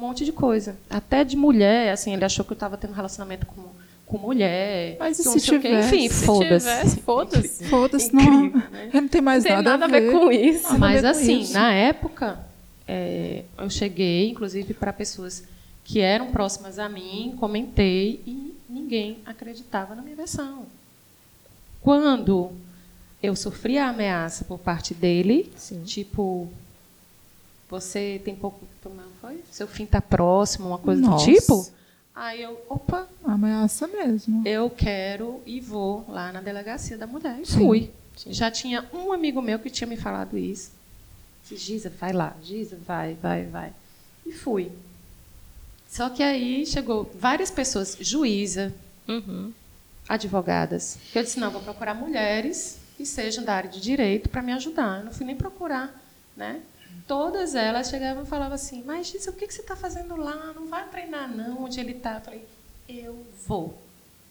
[0.00, 0.78] Um monte de coisa.
[0.88, 3.62] Até de mulher, assim, ele achou que eu estava tendo relacionamento com,
[4.06, 4.96] com mulher.
[4.98, 5.94] Mas e eu se tivesse?
[5.94, 6.66] Enfim, Se foda-se.
[6.66, 7.64] tivesse, foda-se.
[7.68, 8.50] Foda-se, não.
[8.50, 8.90] né?
[8.94, 10.78] Não tem mais Não tem nada, nada a ver com isso.
[10.78, 11.52] Mas ver assim, isso.
[11.52, 12.40] na época,
[12.88, 15.44] é, eu cheguei, inclusive, para pessoas
[15.84, 20.64] que eram próximas a mim, comentei e ninguém acreditava na minha versão.
[21.82, 22.52] Quando
[23.22, 25.82] eu sofri a ameaça por parte dele, Sim.
[25.84, 26.48] tipo,
[27.70, 29.42] você tem pouco, como foi?
[29.50, 31.24] Seu fim está próximo, uma coisa Nossa.
[31.26, 31.70] do tipo.
[32.14, 34.46] Aí eu, opa, Ameaça mesmo.
[34.46, 37.38] eu quero e vou lá na delegacia da mulher.
[37.40, 37.58] E Sim.
[37.58, 37.90] fui.
[38.26, 40.72] Já tinha um amigo meu que tinha me falado isso.
[41.42, 42.36] Disse, Giza, vai lá.
[42.42, 43.72] Giza, vai, vai, vai.
[44.26, 44.70] E fui.
[45.88, 48.72] Só que aí chegou várias pessoas, juíza,
[49.08, 49.52] Uhum.
[50.08, 54.42] advogadas, que eu disse, não, vou procurar mulheres que sejam da área de direito para
[54.42, 54.98] me ajudar.
[54.98, 55.92] Eu não fui nem procurar,
[56.36, 56.60] né?
[57.06, 60.52] Todas elas chegavam e falavam assim, mas Giza, o que você está fazendo lá?
[60.54, 62.14] Não vai treinar não, onde ele está.
[62.16, 62.44] Eu falei,
[62.88, 63.76] eu vou.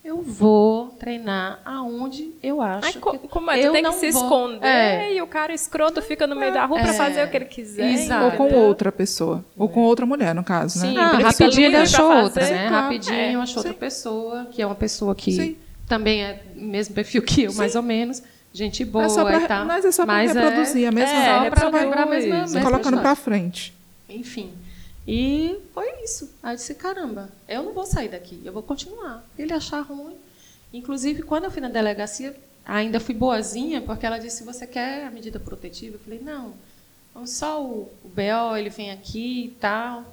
[0.02, 2.88] Eu vou treinar aonde eu acho.
[2.88, 3.56] Aí, co- que como é?
[3.60, 4.24] Tu eu tem que se vou.
[4.24, 5.14] esconder É.
[5.14, 6.94] e o cara escroto fica no meio da rua pra É.
[6.94, 7.92] fazer o que ele quiser.
[7.92, 8.24] Exato.
[8.26, 9.44] Ou com outra pessoa.
[9.58, 10.94] Ou com outra mulher, no caso, Sim.
[10.94, 11.02] né?
[11.02, 12.68] Ah, rapidinho ele achou outra, fazer, né?
[12.70, 12.84] claro.
[12.86, 13.78] Rapidinho É, achou outra sim.
[13.78, 15.58] pessoa, que é uma pessoa que Sim.
[15.86, 18.24] também é o mesmo perfil que eu, mais ou menos.
[18.54, 19.66] Gente boa É só pra- e tal.
[19.66, 21.52] mas é só pra Mas reproduzir a mesma é, coisa.
[21.52, 23.74] pra Só vai lembrar a mesma, mesma colocando pra frente.
[24.10, 24.52] Enfim.
[25.08, 26.30] E foi isso.
[26.42, 29.24] Aí eu disse, caramba, eu não vou sair daqui, eu vou continuar.
[29.38, 30.16] Ele achar ruim.
[30.74, 32.36] Inclusive, quando eu fui na delegacia,
[32.66, 35.96] ainda fui boazinha, porque ela disse, você quer a medida protetiva?
[35.96, 36.54] Eu falei, não,
[37.14, 40.04] vamos só o, o BO, ele vem aqui e tal.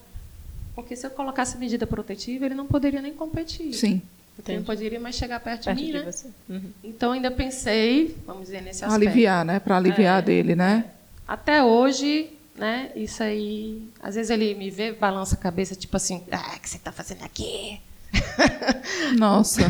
[0.74, 3.72] Porque se eu colocasse medida protetiva, ele não poderia nem competir.
[3.74, 4.02] Sim.
[4.36, 6.12] Porque não poderia mais chegar perto, Perto de mim, de né?
[6.12, 6.28] você.
[6.48, 6.70] Uhum.
[6.84, 8.94] Então ainda pensei, vamos dizer, nesse aspecto.
[9.08, 9.58] Aliviar, né?
[9.58, 10.22] Para aliviar É.
[10.22, 10.84] dele, né?
[11.26, 12.90] Até hoje, né?
[12.94, 13.88] Isso aí.
[14.02, 16.92] Às vezes ele me vê, balança a cabeça, tipo assim, ah, o que você está
[16.92, 17.80] fazendo aqui?
[19.18, 19.62] Nossa,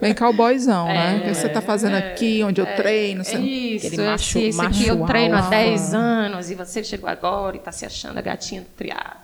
[0.00, 1.18] bem cowboyzão, né?
[1.18, 3.20] O que É, você está fazendo aqui, onde eu treino?
[3.20, 3.38] É Você...
[3.38, 5.50] isso, Aquele macho- esse, esse aqui eu treino há alfa.
[5.50, 9.20] 10 anos e você chegou agora e está se achando a gatinha do triado.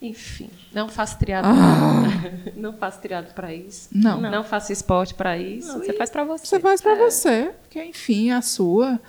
[0.00, 1.48] Enfim, não faço triado.
[2.54, 3.88] Não faço triado para isso.
[3.94, 3.98] Ah.
[3.98, 4.20] Não.
[4.20, 5.68] Não faço esporte para isso.
[5.68, 6.46] Não, você faz pra você.
[6.46, 9.00] Você faz para você, porque enfim, é a sua,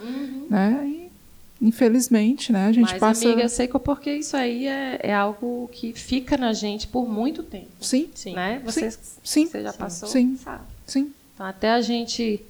[0.50, 0.84] né?
[0.86, 1.12] E,
[1.62, 2.68] infelizmente, né?
[2.68, 3.26] A gente Mas, passa.
[3.26, 7.08] amiga, eu sei que porque isso aí é, é algo que fica na gente por
[7.08, 7.68] muito tempo.
[7.82, 8.34] Sim, Sim.
[8.34, 8.62] Né?
[8.64, 8.90] Você,
[9.24, 10.38] sim, você já passou, Sim.
[10.38, 10.64] sabe?
[10.86, 11.12] sim.
[11.34, 12.42] Então, até a gente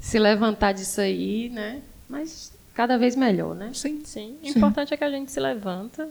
[0.00, 1.80] se levantar disso aí, né?
[2.08, 3.70] Mas cada vez melhor, né?
[3.72, 4.02] sim.
[4.04, 4.36] Sim.
[4.42, 4.58] O Sim.
[4.58, 6.08] importante é que a gente se levanta.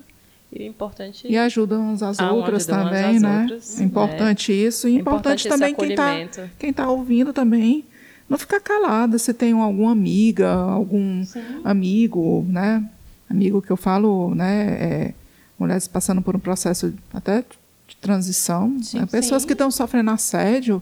[0.51, 3.41] E o importante E ajuda umas às Ah, outras também, às né?
[3.41, 4.87] outras, É importante isso.
[4.87, 7.85] E É importante, importante também quem está quem tá ouvindo também
[8.29, 9.17] não ficar calada.
[9.17, 11.41] Se tem alguma amiga, algum Sim.
[11.63, 12.83] amigo, né?
[13.29, 14.65] Amigo que eu falo, né?
[14.79, 15.13] é,
[15.59, 17.43] mulheres passando por um processo até
[17.87, 18.77] de transição.
[18.81, 19.05] Sim, né?
[19.05, 19.47] Pessoas sim.
[19.47, 20.81] que estão sofrendo assédio.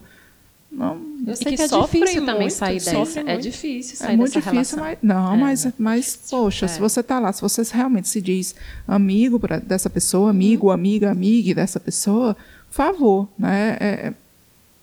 [0.76, 3.20] Não, Eu sei que que, é difícil também muito, sair dessa.
[3.20, 4.84] É difícil sair é muito dessa difícil, relação.
[4.84, 6.80] mas não, É, mas, é mas poxa, se É.
[6.80, 8.54] você está lá, se você realmente se diz
[8.86, 12.36] amigo pra, dessa pessoa, amigo, amiga, amiga dessa pessoa,
[12.70, 13.76] favor, né?
[13.80, 14.12] É,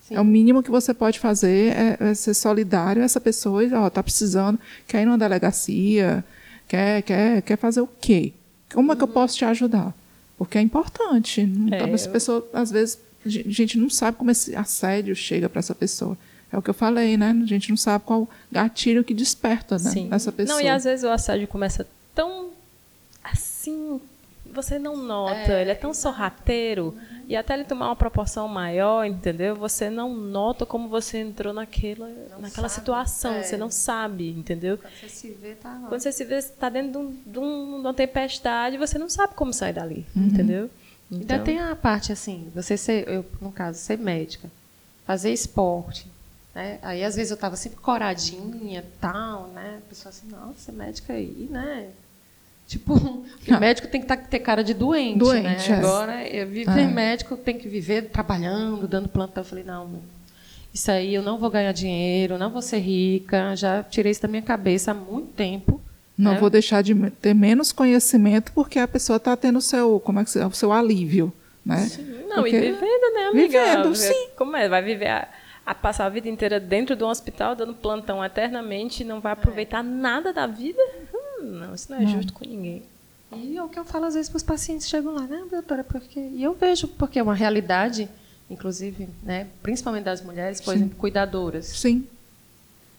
[0.08, 0.16] Sim.
[0.16, 3.72] é o mínimo que você pode fazer é, é ser solidário a essa pessoa e
[3.74, 6.26] ó, tá precisando, quer ir numa delegacia,
[6.68, 8.34] quer, quer, quer fazer o quê?
[8.74, 9.94] Como é que eu posso te ajudar?
[10.40, 11.42] Porque é importante.
[11.42, 15.48] Então, É, essa eu- pessoa, às vezes, a gente não sabe como esse assédio chega
[15.50, 16.18] para essa pessoa.
[16.52, 17.36] É o que eu falei, né?
[17.44, 20.08] A gente não sabe qual gatilho que desperta né, Sim.
[20.08, 20.60] nessa pessoa.
[20.60, 22.50] Não, e às vezes o assédio começa tão
[23.24, 24.00] assim,
[24.54, 26.96] você não nota, ele é tão sorrateiro,
[27.28, 29.56] e até ele tomar uma proporção maior, entendeu?
[29.56, 32.08] Você não nota como você entrou naquela,
[32.40, 32.82] naquela sabe.
[32.82, 33.44] situação, É.
[33.44, 34.78] você não sabe, entendeu?
[34.78, 35.88] Quando você se vê, tá lá.
[35.88, 39.10] Quando você se vê, está dentro de, um- de um- de uma tempestade, você não
[39.10, 40.28] sabe como sair dali, Uhum.
[40.28, 40.70] entendeu?
[41.20, 44.50] Ainda tem a parte assim, você ser, eu, no caso, ser médica,
[45.06, 46.08] fazer esporte.
[46.56, 46.80] Né?
[46.82, 49.80] Aí às vezes eu estava sempre coradinha tal, né?
[49.86, 51.88] A pessoa assim, nossa, médica aí, né?
[52.68, 53.26] Tipo, o
[53.60, 55.58] médico tem que tá- ter cara de doente, Doente, né?
[55.70, 55.74] é.
[55.74, 56.88] Agora, eu viver É.
[56.88, 59.42] médico tem que viver trabalhando, dando plantão.
[59.44, 60.00] Eu falei, não,
[60.74, 64.28] isso aí eu não vou ganhar dinheiro, não vou ser rica, já tirei isso da
[64.28, 65.82] minha cabeça há muito tempo.
[66.18, 66.40] Não né?
[66.40, 70.24] vou deixar de ter menos conhecimento porque a pessoa está tendo o seu, como é
[70.24, 71.34] que se- o seu alívio,
[71.66, 71.90] né?
[72.30, 73.66] Não, Porque- e vivendo, né, amiga?
[73.66, 74.28] Vivendo, sim.
[74.38, 74.70] Como é?
[74.70, 75.28] Vai viver a,
[75.66, 79.32] a passar a vida inteira dentro de um hospital, dando plantão eternamente, e não vai
[79.34, 80.82] aproveitar nada da vida?
[81.14, 82.84] Hum, não, isso não é justo com ninguém.
[83.36, 85.84] E é o que eu falo às vezes para os pacientes chegam lá, né, doutora,
[85.84, 88.08] porque e eu vejo porque é uma realidade,
[88.48, 90.78] inclusive, né, principalmente das mulheres, por Sim.
[90.82, 91.66] exemplo, cuidadoras.
[91.66, 92.06] Sim,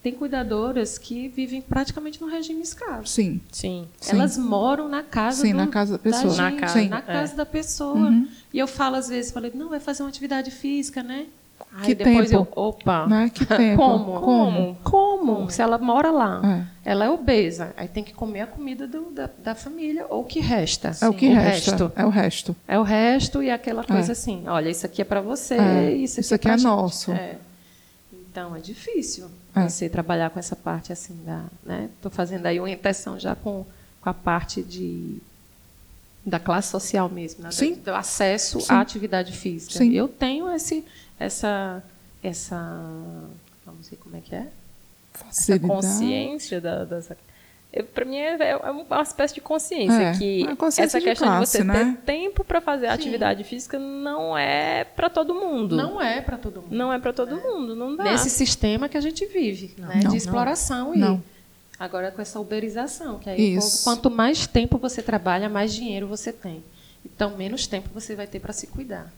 [0.05, 3.07] Tem cuidadoras que vivem praticamente no regime escravo.
[3.07, 3.41] sim.
[3.51, 3.87] Sim.
[3.99, 4.11] Sim.
[4.15, 6.29] Elas moram na casa Sim, do- na casa da pessoa.
[6.31, 6.89] gente, Na casa, Sim.
[6.89, 7.01] na é.
[7.01, 7.95] casa da pessoa.
[7.97, 8.27] Uhum.
[8.53, 11.25] E eu falo às vezes, falei, não, vai fazer uma atividade física, né?
[11.73, 12.47] Aí Que depois tempo?
[12.55, 13.31] eu, opa, Né?
[13.33, 13.81] Que tempo?
[13.81, 14.19] Como?
[14.21, 14.77] Como?
[14.83, 15.49] Como?
[15.49, 16.39] Se ela mora lá,
[16.85, 16.91] É.
[16.91, 20.23] ela é obesa, aí tem que comer a comida do- da, da família, ou o
[20.23, 20.91] que resta.
[21.01, 21.71] É o que o resta.
[21.71, 21.91] resto.
[21.95, 22.55] É o resto.
[22.67, 24.13] É o resto e aquela coisa É.
[24.13, 26.57] assim, olha, isso aqui é para você, É, isso aqui isso é, aqui pra é
[26.59, 26.67] gente.
[26.67, 27.11] nosso.
[27.11, 27.37] É.
[28.35, 29.69] Então é difícil É.
[29.69, 31.89] você trabalhar com essa parte assim da, né?
[32.01, 33.65] Tô fazendo aí uma intenção já com,
[34.01, 35.21] com a parte de
[36.25, 37.51] da classe social mesmo, né?
[37.51, 37.75] Sim.
[37.75, 38.73] do, acesso Sim.
[38.73, 39.77] à atividade física.
[39.77, 39.93] Sim.
[39.93, 40.83] Eu tenho esse
[41.17, 41.81] essa
[42.21, 42.57] essa
[43.65, 44.39] vamos ver como é que é?
[45.13, 45.67] Essa Facilidade.
[45.71, 47.07] consciência da, das.
[47.83, 51.27] Para mim é, é uma espécie de consciência É, que uma consciência essa de questão
[51.27, 51.97] classe, de você né?
[51.97, 52.93] ter tempo para fazer Sim.
[52.93, 55.75] atividade física não é para todo mundo.
[55.75, 56.71] Não é para todo mundo.
[56.75, 58.03] Não é para todo mundo, não dá.
[58.05, 60.01] Nesse sistema que a gente vive, né?
[60.03, 60.11] Não.
[60.11, 61.21] de exploração e Não.
[61.79, 63.83] agora com essa uberização, que aí Isso.
[63.83, 66.63] quanto mais tempo você trabalha, mais dinheiro você tem.
[67.05, 69.11] Então menos tempo você vai ter para se cuidar.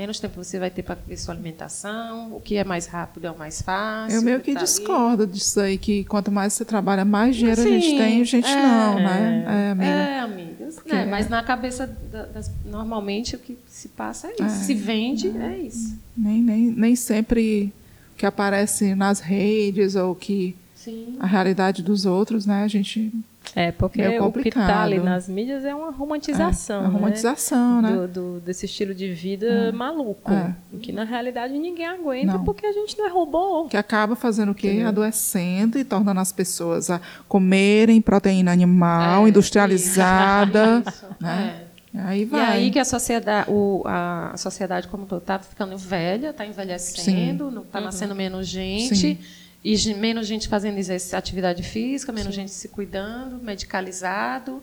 [0.00, 3.30] Menos tempo você vai ter para ver sua alimentação, o que é mais rápido é
[3.30, 4.16] o mais fácil.
[4.16, 4.66] Eu meio que tá ali.
[4.66, 8.24] discordo disso aí, que quanto mais você trabalha, mais dinheiro a Sim, gente tem, a
[8.24, 9.44] gente é, não, né?
[9.46, 9.90] É, amiga.
[9.90, 10.76] É, amigas.
[10.86, 14.42] Né, Mas na cabeça da- das, normalmente o que se passa é isso.
[14.42, 14.48] É.
[14.48, 15.98] Se vende, é isso.
[16.16, 17.70] Nem, nem, nem sempre
[18.14, 21.16] o que aparece nas redes ou que Sim.
[21.20, 22.62] a realidade dos outros, né?
[22.64, 23.12] A gente
[23.56, 26.82] É, porque o que está ali nas mídias é uma romantização.
[26.82, 27.90] É, a romantização, né?
[27.90, 27.96] né?
[27.96, 30.30] Do, do- desse estilo de vida maluco.
[30.32, 30.54] É.
[30.80, 32.44] Que na realidade ninguém aguenta Não.
[32.44, 33.64] porque a gente não é robô.
[33.68, 34.82] que acaba fazendo o quê?
[34.86, 41.62] Adoecendo e tornando as pessoas a comerem proteína animal É, industrializada, isso, né?
[41.66, 41.70] é.
[42.02, 42.40] Aí E vai.
[42.52, 47.62] aí que a sociedade, o, a sociedade como todo está ficando velha, está envelhecendo, não
[47.62, 49.18] está nascendo menos gente, Sim.
[49.62, 54.62] E menos gente fazendo exercício, atividade física, menos gente se cuidando, medicalizado,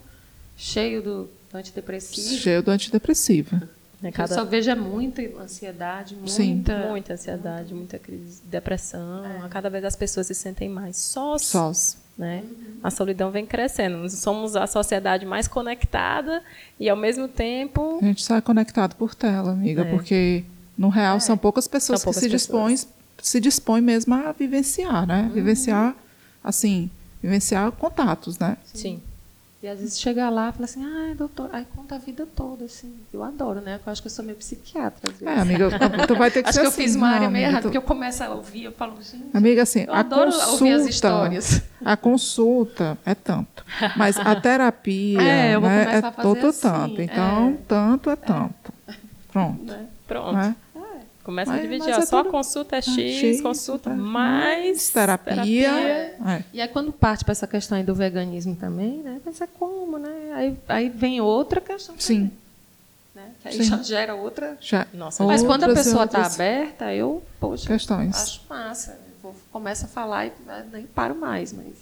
[0.56, 2.42] cheio do, do antidepressivo.
[2.42, 3.62] Cheio do antidepressivo.
[4.04, 6.30] É Eu cada só vejo é muita ansiedade, muita.
[6.32, 6.64] Sim.
[6.88, 9.24] muita ansiedade, muita crise, depressão.
[9.44, 11.42] A cada vez as pessoas se sentem mais sós.
[11.42, 11.98] Sós.
[12.16, 12.44] Né?
[12.84, 13.98] A solidão vem crescendo.
[13.98, 16.44] Nós somos a sociedade mais conectada
[16.80, 19.90] e, ao mesmo tempo, A gente sai conectado por tela, amiga, É.
[19.90, 20.44] porque
[20.78, 22.76] no real são poucas pessoas São poucas que se dispõem,
[23.22, 25.30] se dispõem mesmo a vivenciar, né?
[25.34, 25.96] Vivenciar,
[26.44, 26.90] assim,
[27.22, 28.58] vivenciar contatos, né?
[28.74, 29.02] sim.
[29.62, 32.66] E às vezes chega lá e fala assim, ah, doutor, aí conta a vida toda,
[32.66, 32.94] assim.
[33.12, 33.80] Eu adoro, né?
[33.84, 35.10] Eu acho que eu sou meio psiquiatra.
[35.12, 35.36] Às vezes.
[35.36, 35.68] É, amiga,
[36.08, 36.84] tu vai ter que acho ser que eu assim.
[36.84, 39.64] fiz uma área meio errada, tu- porque eu começo a ouvir, eu falo, gente, Amiga,
[39.64, 41.62] assim, eu a adoro consulta, ouvir as histórias.
[41.84, 43.66] a consulta é tanto,
[43.96, 47.02] mas a terapia É, eu vou né, começar é a fazer todo assim, tanto.
[47.02, 47.58] Então, é.
[47.68, 48.74] tanto é tanto.
[49.32, 49.64] Pronto.
[49.64, 49.86] Né?
[50.08, 50.34] Pronto.
[50.34, 50.56] Né?
[51.28, 51.94] Começa Mas- a dividir.
[51.94, 53.94] ó, é só tudo- consulta é X, X, consulta é.
[53.94, 55.70] mais terapia.
[55.70, 56.44] É.
[56.54, 59.20] E aí quando parte para essa questão aí do veganismo também, né?
[59.26, 60.32] Mas é como, né?
[60.34, 62.32] Aí, aí vem outra questão Sim.
[63.14, 63.32] também, né?
[63.42, 63.64] Que aí Sim.
[63.66, 64.58] já gera outra...
[64.62, 68.16] Já, Nossa, Mas quando a pessoa está outras aberta, eu, poxa, Questões.
[68.16, 68.98] acho massa.
[69.22, 71.74] Vou- começo a falar e né, nem paro mais, mas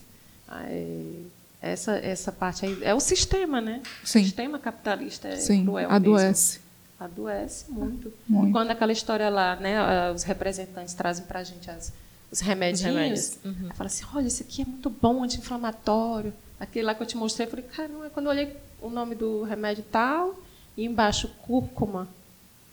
[0.47, 1.27] aí,
[1.61, 3.83] essa, essa parte aí é o sistema, né?
[4.03, 4.21] Sim.
[4.21, 6.53] O sistema capitalista é Sim, cruel adoece.
[6.53, 6.64] mesmo.
[6.99, 8.11] Adoece muito.
[8.27, 8.49] Muito.
[8.49, 11.91] E quando aquela história lá, né, ah, os representantes trazem pra gente as,
[12.31, 13.69] os remedinhos, remédios, uhum.
[13.75, 16.33] fala assim, olha, esse aqui é muito bom, anti-inflamatório.
[16.59, 19.43] Aquele lá que eu te mostrei, eu falei, caramba, quando eu olhei o nome do
[19.43, 20.35] remédio tal,
[20.77, 22.07] e embaixo cúrcuma.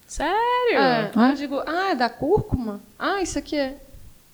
[0.06, 0.34] Sério?
[0.78, 1.30] É, Ah.
[1.30, 2.80] Eu digo, ah, é da cúrcuma?
[2.98, 3.78] Ah, isso aqui é.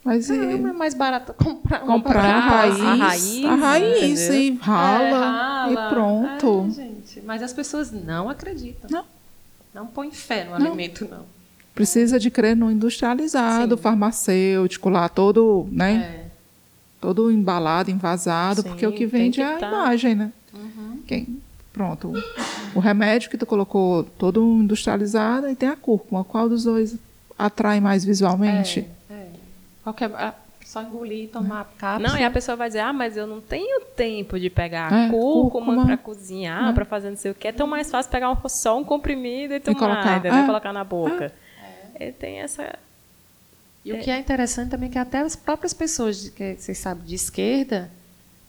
[0.04, 4.40] Mas Caramba, é mais barato comprar comprar a raiz, a raiz, a raiz entendeu?
[4.40, 5.72] e rala, É, rala.
[5.72, 6.66] e pronto.
[6.68, 7.20] É, gente.
[7.22, 8.88] Mas as pessoas não acreditam.
[8.90, 9.04] Não.
[9.78, 10.66] Não põem fé no Não.
[10.66, 11.24] alimento, não.
[11.72, 13.82] Precisa de crer no industrializado, Sim.
[13.82, 16.24] farmacêutico lá, todo, né?
[16.24, 16.28] É.
[17.00, 19.68] Todo embalado, envasado, Sim, porque o que vende que é a tá.
[19.68, 20.32] imagem, né?
[20.52, 20.98] Uhum.
[21.06, 21.40] Quem,
[21.72, 22.12] pronto.
[22.74, 26.24] O remédio que tu colocou todo industrializado e tem a cúrcuma.
[26.24, 26.96] Qual dos dois
[27.38, 28.84] atrai mais visualmente?
[29.08, 29.26] É, é.
[29.84, 30.10] Qualquer,
[30.68, 32.10] só engolir e tomar a cápsula.
[32.10, 35.06] Não, e a pessoa vai dizer, ah, mas eu não tenho tempo de pegar É,
[35.06, 35.86] a cúrcuma cúrcuma.
[35.86, 36.72] para cozinhar, É.
[36.74, 37.48] para fazer não sei o que.
[37.48, 40.38] É tão mais fácil pegar um, só um comprimido e tomar, colocar, entendeu?
[40.38, 40.44] é.
[40.44, 41.32] Colocar na boca.
[41.94, 42.78] É, tem essa...
[43.82, 46.76] E o que é interessante também é que até as próprias pessoas, de, que vocês
[46.76, 47.90] sabem, de esquerda,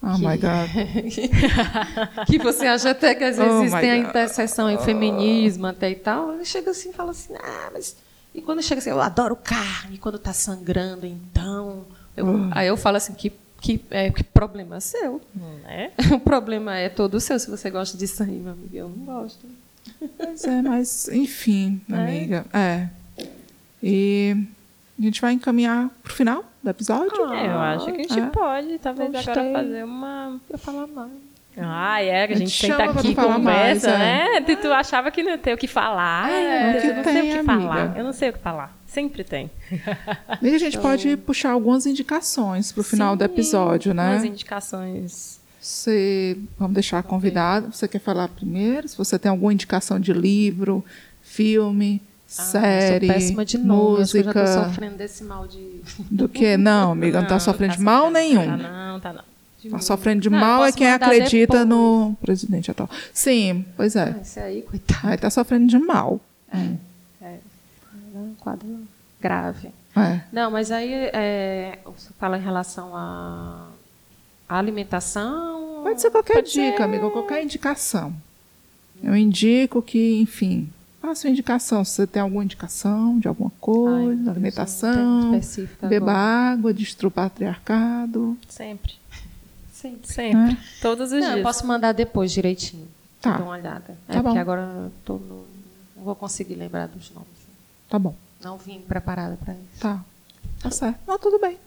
[0.04, 2.26] Oh que, my God.
[2.28, 5.96] que você acha até que às vezes Oh tem a interseção em feminismo até e
[5.96, 7.96] tal, ele chega assim e fala assim, ah, mas...
[8.36, 11.86] E quando chega assim, eu adoro carne, quando está sangrando, então...
[12.20, 12.48] Eu- Oh.
[12.52, 15.22] Aí eu falo assim, que, que, é, que problema seu?
[15.64, 15.92] Né?
[16.14, 18.70] O problema é todo seu, se você gosta de sangue, meu amigo.
[18.76, 19.46] Eu não gosto.
[20.18, 22.46] Pois é, mas enfim, amiga.
[22.54, 22.88] É.
[23.82, 24.36] E
[24.98, 27.34] a gente vai encaminhar pro final do episódio?
[27.34, 28.26] É, eu acho que a gente É.
[28.28, 29.34] pode, talvez Gostei.
[29.34, 30.40] agora fazer uma...
[30.50, 31.12] Eu falar mais.
[31.62, 34.46] Ah, é, que a gente senta pra aqui e tu conversa, mais, né?
[34.48, 36.30] E tu achava que não ia ter o que falar.
[36.30, 37.68] É, Ai, meu Deus, o que eu não sei tem, o que amiga.
[37.68, 37.98] falar.
[37.98, 38.79] Eu não sei o que falar.
[38.92, 39.50] Sempre tem.
[40.42, 44.28] E a gente pode puxar algumas indicações pro final do Sim, episódio, Umas né?
[44.28, 45.40] indicações.
[45.62, 47.72] Você, vamos deixar convidado.
[47.74, 48.88] Você quer falar primeiro?
[48.88, 50.84] Se você tem alguma indicação de livro,
[51.22, 54.02] filme, série, Ah, eu sou péssima de novo.
[54.02, 55.82] Acho que eu já tô música, sofrendo desse mal de.
[56.10, 56.56] do que?
[56.58, 58.46] Não, amiga, não tá sofrendo de mal nenhum.
[58.46, 59.24] Tá não, tá não.
[59.62, 61.68] de Tá sofrendo de Não, mal é quem acredita depois.
[61.68, 62.90] no presidente atual.
[63.14, 64.16] Sim, pois é.
[64.18, 65.08] Ah, Esse aí, coitado.
[65.08, 66.20] Aí tá sofrendo de mal.
[66.52, 66.89] É
[68.20, 68.88] um quadro
[69.22, 69.70] grave.
[69.96, 70.22] É.
[70.32, 73.68] Não, mas aí é, você fala em relação à
[74.48, 75.82] alimentação.
[75.84, 76.84] Pode ser qualquer Pode dica, ser.
[76.84, 78.14] amiga, qualquer indicação.
[79.02, 80.70] Eu indico que, enfim,
[81.02, 81.84] faça uma indicação.
[81.86, 85.32] Se você tem alguma indicação de alguma Ai, coisa, eu alimentação,
[85.82, 86.18] beba agora.
[86.18, 88.38] água, destrua o patriarcado.
[88.48, 88.94] Sempre.
[89.72, 89.98] Sim.
[90.04, 90.54] Sempre.
[90.54, 90.58] É.
[90.82, 91.44] Todos os Não, eu dias.
[91.44, 92.88] posso mandar depois direitinho.
[93.22, 93.38] Tá.
[93.38, 93.98] Dar uma olhada.
[94.08, 94.24] É Tá bom.
[94.30, 95.46] porque agora eu tô no-
[95.96, 97.39] não vou conseguir lembrar dos nomes.
[97.90, 99.82] Tá bom, Não vim preparada para isso.
[99.82, 100.04] tá.
[100.62, 101.00] Tá certo.
[101.08, 101.58] Não, tudo bem.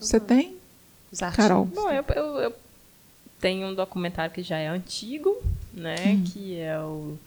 [0.00, 0.56] Você tem?
[1.12, 1.36] Os artigos.
[1.44, 1.64] Carol?
[1.66, 2.54] Bom, eu, eu, eu
[3.38, 5.36] tenho um documentário que já é antigo,
[5.74, 6.22] né?
[6.32, 7.18] Que é o.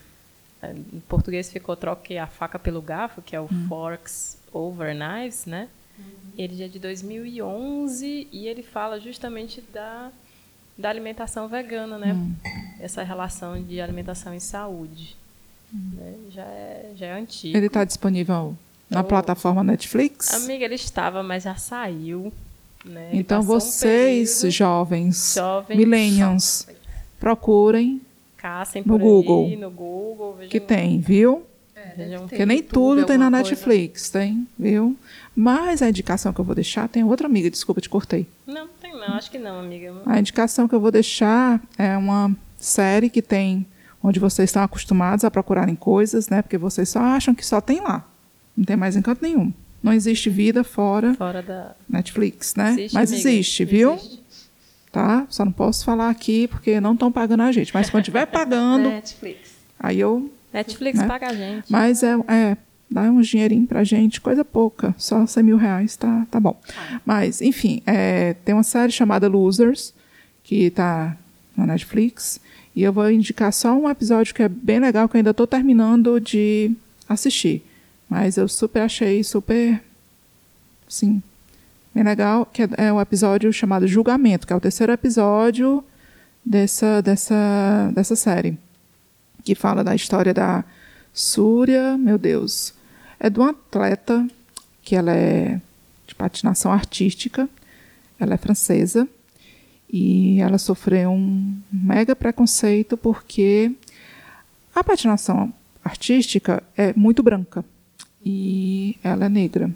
[0.62, 5.46] é, Em português ficou Troque a Faca pelo Garfo, que é o Forks Over Knives,
[5.46, 5.70] né?
[6.36, 10.12] Ele é de 2011 e ele fala justamente da,
[10.78, 12.16] da alimentação vegana, né?
[12.80, 15.16] Essa relação de alimentação e saúde.
[15.74, 16.14] Né?
[16.32, 17.56] Já, é, já é antigo.
[17.58, 18.56] Ele está disponível
[18.90, 19.04] na Oh.
[19.04, 20.34] plataforma Netflix?
[20.34, 22.32] Amiga, ele estava, mas já saiu.
[22.86, 23.10] Né?
[23.14, 26.68] Então um vocês, período- jovens, Jovens, millennials,
[27.20, 28.02] procurem
[28.38, 29.46] caçem No por Google.
[29.48, 30.38] aí, no Google.
[30.50, 31.44] Que tem, viu?
[31.96, 33.56] Tem Porque nem YouTube, tudo tem na alguma coisa.
[33.56, 34.96] Netflix, tem, viu?
[35.36, 38.28] Mas a indicação que eu vou deixar, tem outra amiga, desculpa, te cortei.
[38.46, 39.94] Não, tem não, acho que não, amiga.
[40.06, 43.66] A indicação que eu vou deixar é uma série que tem
[44.04, 46.42] onde vocês estão acostumados a procurarem coisas, né?
[46.42, 48.08] Porque vocês só acham que só tem lá.
[48.56, 49.52] Não tem mais encanto nenhum.
[49.82, 51.76] Não existe vida fora Fora da.
[51.88, 52.72] Netflix, né?
[52.72, 53.94] Existe, Mas amiga, existe, viu?
[53.94, 54.24] existe.
[54.92, 55.26] Tá?
[55.30, 57.74] Só não posso falar aqui porque não estão pagando a gente.
[57.74, 59.52] Mas quando estiver pagando, Netflix.
[59.80, 60.32] aí eu.
[60.52, 61.08] Netflix Né?
[61.08, 61.72] paga a gente.
[61.72, 62.58] Mas é, é
[62.90, 64.96] dá uns dinheirinho pra gente, coisa pouca.
[64.98, 66.60] Só 100 mil reais, tá, tá bom.
[67.06, 69.94] Mas, enfim, é, tem uma série chamada Losers,
[70.44, 71.16] que tá
[71.56, 72.40] na Netflix.
[72.78, 75.48] E eu vou indicar só um episódio que é bem legal, que eu ainda estou
[75.48, 76.76] terminando de
[77.10, 77.66] assistir.
[78.08, 79.84] Mas eu super achei, super.
[80.88, 81.24] Sim.
[81.92, 85.84] Bem legal, que é, é um episódio chamado Julgamento, que é o terceiro episódio
[86.46, 88.56] dessa, dessa, dessa série.
[89.44, 90.64] Que fala da história da
[91.12, 92.76] Súria, meu Deus.
[93.20, 94.28] É de uma atleta
[94.84, 95.60] que ela é
[96.06, 97.50] de patinação artística.
[98.20, 99.08] Ela é francesa.
[99.92, 103.72] E ela sofreu um mega preconceito porque
[104.76, 107.64] a patinação artística é muito branca
[108.26, 109.72] e ela é negra.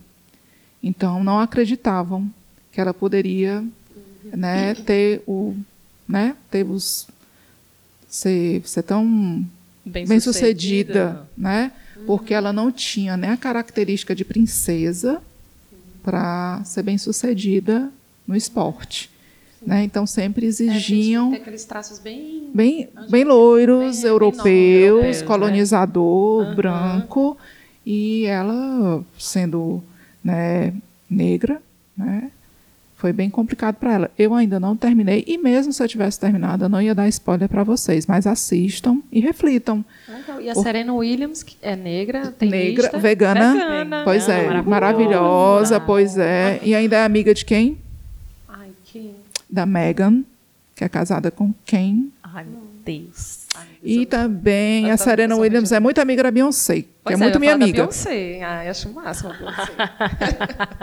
[0.84, 2.30] Então não acreditavam
[2.72, 3.64] que ela poderia,
[4.26, 5.56] né, ter o,
[6.08, 7.08] né, ter os
[8.08, 9.46] ser, ser tão
[9.84, 11.72] Bem, bem sucedida, né?
[12.06, 15.22] Porque ela não tinha nem a característica de princesa
[16.04, 17.92] para ser bem sucedida
[18.28, 19.10] no esporte,
[19.66, 19.84] né?
[19.84, 22.50] Então sempre exigiam Tem aqueles traços bem.
[22.54, 25.28] bem, bem loiros, Bem- bem europeus, europeus, né?
[25.28, 26.56] colonizador, Aham.
[26.56, 27.38] branco,
[27.86, 29.84] e ela sendo
[30.24, 30.74] né,
[31.10, 31.62] negra,
[31.98, 32.32] né,
[32.96, 34.12] foi bem complicado para ela.
[34.18, 37.50] Eu ainda não terminei, e mesmo se eu tivesse terminado, eu não ia dar spoiler
[37.50, 39.84] para vocês, mas assistam e reflitam.
[40.08, 40.40] Legal.
[40.40, 44.02] E a Serena Williams, que é negra, tem Negra, vegana, Vegana.
[44.04, 47.80] pois é, Vegana, maravilhosa, pois é, e ainda é amiga de quem?
[49.52, 50.24] Da Megan,
[50.76, 52.12] que é casada com quem?
[52.24, 53.46] Ai, meu Deus.
[53.84, 57.54] E também a Serena Williams é muito amiga da Beyoncé, que Pois é muito minha
[57.54, 57.84] amiga.
[57.84, 58.42] Beyoncé.
[58.44, 59.72] Ai, acho o máximo a Beyoncé.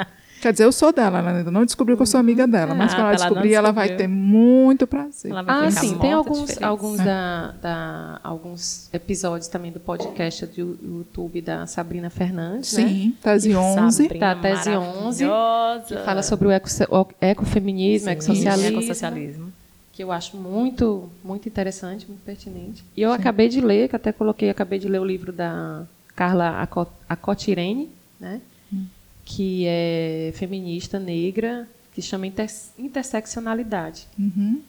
[0.40, 2.92] Quer dizer, eu sou dela, ela ainda não descobriu que eu sou amiga dela, mas
[2.92, 5.30] Ah, quando ela ela descobrir, ela vai ter muito prazer.
[5.30, 10.78] Ela vai Ah, sim, tem alguns, alguns, da, da- alguns episódios também do podcast do
[10.82, 12.86] YouTube da Sabrina Fernandes, né?
[12.88, 14.02] Sim, Tese 11.
[14.04, 15.96] Sabrina Da tese 11, maravilhosa.
[15.96, 18.78] Que fala sobre o eco, o ecofeminismo, Sim, ecossocialismo.
[18.78, 19.52] ecossocialismo.
[19.92, 22.84] que eu acho muito, muito interessante, muito pertinente.
[22.96, 25.82] E eu acabei de ler, que até coloquei, acabei de ler o livro da
[26.14, 28.40] Carla Aco- Acotirene, né?
[29.28, 32.48] Que é feminista negra, que chama inter
[32.78, 34.08] interseccionalidade.
[34.18, 34.62] Uhum.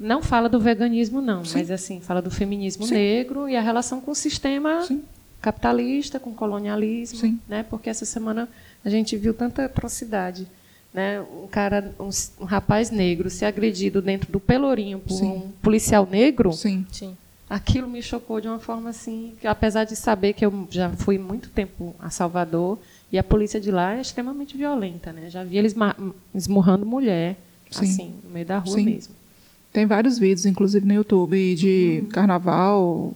[0.00, 1.58] Não fala do veganismo, não, Sim.
[1.58, 2.94] mas assim, fala do feminismo Sim.
[2.94, 5.02] negro e a relação com o sistema Sim.
[5.42, 7.38] capitalista, com o colonialismo, Sim.
[7.46, 7.64] né?
[7.68, 8.48] Porque essa semana
[8.82, 10.48] a gente viu tanta atrocidade,
[10.92, 11.20] né?
[11.20, 12.08] Um cara, um,
[12.40, 15.32] um rapaz negro ser agredido dentro do Pelourinho por Sim.
[15.32, 16.86] um policial negro, Sim.
[16.90, 17.14] Sim.
[17.48, 21.18] aquilo me chocou de uma forma assim, que apesar de saber que eu já fui
[21.18, 22.78] muito tempo a Salvador
[23.12, 25.28] e a polícia de lá é extremamente violenta, né?
[25.28, 25.74] Já vi eles
[26.34, 27.36] esmurrando mulher,
[27.70, 27.84] Sim.
[27.84, 28.84] assim, no meio da rua Sim.
[28.86, 29.14] mesmo.
[29.70, 33.12] Tem vários vídeos, inclusive no YouTube, de carnaval,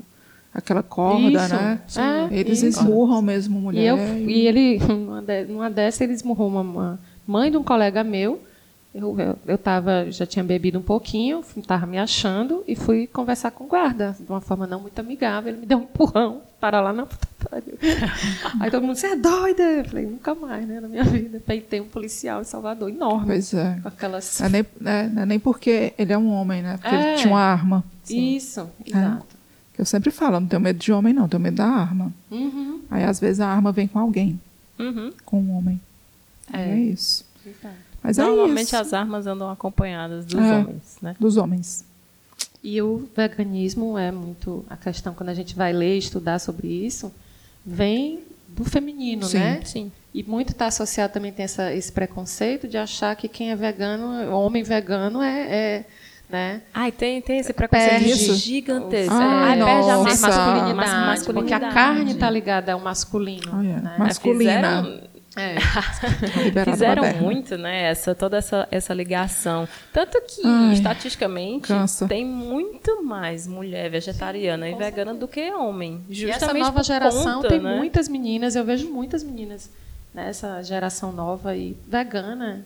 [0.53, 1.55] aquela corda, Isso.
[1.55, 1.81] né?
[2.31, 2.81] É, Eles isso.
[2.81, 3.83] esmurram mesmo mulher.
[3.83, 7.63] E, eu, e ele, numa, de, numa dessa, ele esmurrou uma, uma mãe de um
[7.63, 8.41] colega meu.
[8.95, 13.51] Eu, eu, eu tava, já tinha bebido um pouquinho, estava me achando e fui conversar
[13.51, 15.53] com o guarda, de uma forma não muito amigável.
[15.53, 17.79] Ele me deu um empurrão, para lá na puta pariu.
[18.61, 19.63] Aí todo mundo, você é doida?
[19.63, 21.41] Eu falei, nunca mais, né, na minha vida.
[21.47, 23.79] Peitei um policial em Salvador, enorme, Pois é.
[23.83, 24.39] com aquelas...
[24.41, 26.77] Não é, nem, é, não é nem porque ele é um homem, né?
[26.79, 27.09] Porque É.
[27.13, 27.85] ele tinha uma arma.
[28.09, 29.27] Isso, exato.
[29.75, 32.13] Que eu sempre falo, não tenho medo de homem, não, tenho medo da arma.
[32.31, 34.41] Uhum, Aí, às vezes, a arma vem com alguém,
[34.79, 35.13] Uhum.
[35.25, 35.81] com um homem.
[36.53, 36.71] É.
[36.71, 37.25] É, isso.
[37.45, 37.75] exato.
[38.03, 40.59] Mas é Normalmente as armas andam acompanhadas dos É.
[40.59, 41.17] homens, né?
[41.21, 41.85] Dos homens.
[42.69, 47.15] E o veganismo é muito a questão quando a gente vai ler, estudar sobre isso,
[47.65, 49.39] vem do feminino, Sim.
[49.39, 49.61] né?
[49.65, 49.93] Sim.
[50.13, 54.35] E muito está associado também tem essa, esse preconceito de achar que quem é vegano,
[54.37, 55.85] homem vegano é, é
[56.29, 56.61] né?
[56.75, 58.35] Ai, tem, tem esse preconceito Perde.
[58.35, 59.15] gigantesco.
[59.15, 60.75] Ai, Ai, perde a masculinidade.
[60.75, 63.53] masculinidade, porque a carne está ligada ao masculino.
[63.53, 63.69] Ah, é.
[63.69, 63.95] né?
[63.97, 64.83] Mas- masculina.
[64.83, 65.01] Fizeram,
[65.37, 65.57] É.
[66.65, 67.91] Fizeram muito, né?
[67.91, 69.69] Essa, toda essa, essa ligação.
[69.93, 72.09] Tanto que, Ai, estatisticamente, cansa.
[72.09, 76.03] tem muito mais mulher vegetariana e vegana do que homem.
[76.09, 77.77] E Justamente essa nova por geração conta, tem né?
[77.77, 79.71] muitas meninas, eu vejo muitas meninas
[80.15, 82.65] nessa geração nova e vegana.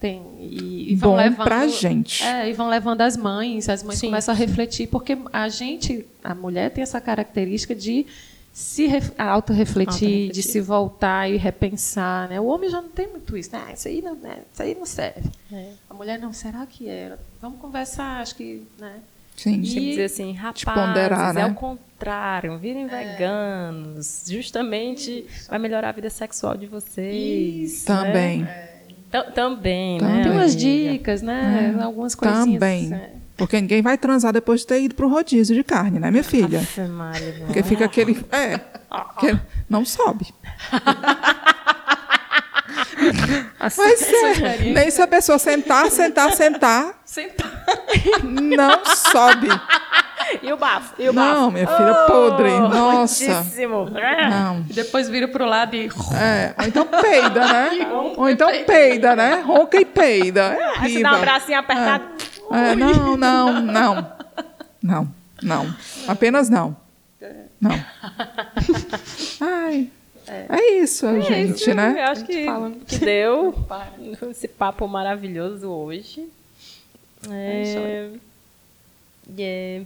[0.00, 0.22] Tem.
[0.40, 2.24] E, e vão Bom levando, pra gente.
[2.24, 6.06] É, e vão levando as mães, as mães Sim, começam a refletir, porque a gente,
[6.24, 8.06] a mulher tem essa característica de
[8.52, 10.32] se ref, autorrefletir, Autorrefletir.
[10.32, 12.28] de se voltar e repensar.
[12.28, 12.40] Né?
[12.40, 13.50] O homem já não tem muito isso.
[13.52, 13.62] Né?
[13.68, 14.38] Ah, isso, aí não, né?
[14.52, 15.28] isso aí não serve.
[15.52, 15.70] É.
[15.88, 17.18] A mulher, não, será que era?
[17.40, 18.62] Vamos conversar, acho que.
[18.78, 18.94] Né?
[19.36, 19.54] Sim.
[19.54, 21.40] E- dizer assim, rapazes, ponderar, né?
[21.42, 24.24] é o contrário, virem veganos.
[24.28, 27.84] Justamente vai melhorar a vida sexual de vocês.
[27.84, 28.42] Também.
[28.42, 28.68] né?
[29.10, 30.16] Tam- Também, Também.
[30.16, 30.22] né?
[30.22, 30.92] Tem umas amiga?
[30.92, 31.76] dicas, né?
[31.82, 32.60] Algumas coisinhas.
[32.60, 32.88] Também.
[32.88, 33.10] né?
[33.40, 36.60] Porque ninguém vai transar depois de ter ido pro rodízio de carne, né, minha filha?
[36.90, 38.22] Maria, Porque fica aquele.
[38.30, 38.58] É.
[39.18, 40.26] que não sobe.
[43.58, 44.58] Assim, Mas é.
[44.72, 47.50] Nem se a pessoa sentar, sentar, sentar, Sentar.
[48.22, 49.48] não sobe.
[50.42, 50.94] E o bafo?
[50.96, 51.34] E o bafo?
[51.40, 52.50] Não, minha filha, podre.
[52.50, 53.34] Nossa.
[53.34, 53.90] Muitíssimo.
[53.90, 54.64] Não.
[54.70, 55.90] E depois vira pro lado e.
[56.14, 57.88] É, ou então peida, né?
[58.16, 59.42] Ou então peida, né?
[59.44, 60.40] Ronca e peida.
[60.40, 62.04] É Aí você dá um bracinho apertado.
[62.52, 64.12] É, não, não, não.
[64.80, 65.74] Não, não.
[66.06, 66.76] Apenas não.
[67.60, 67.84] Não.
[69.40, 69.90] Ai.
[70.48, 72.02] É isso, gente, Eu né?
[72.02, 72.46] acho que,
[72.86, 73.54] que deu
[74.30, 76.28] esse papo maravilhoso hoje.
[77.28, 78.10] É...
[79.36, 79.82] e é...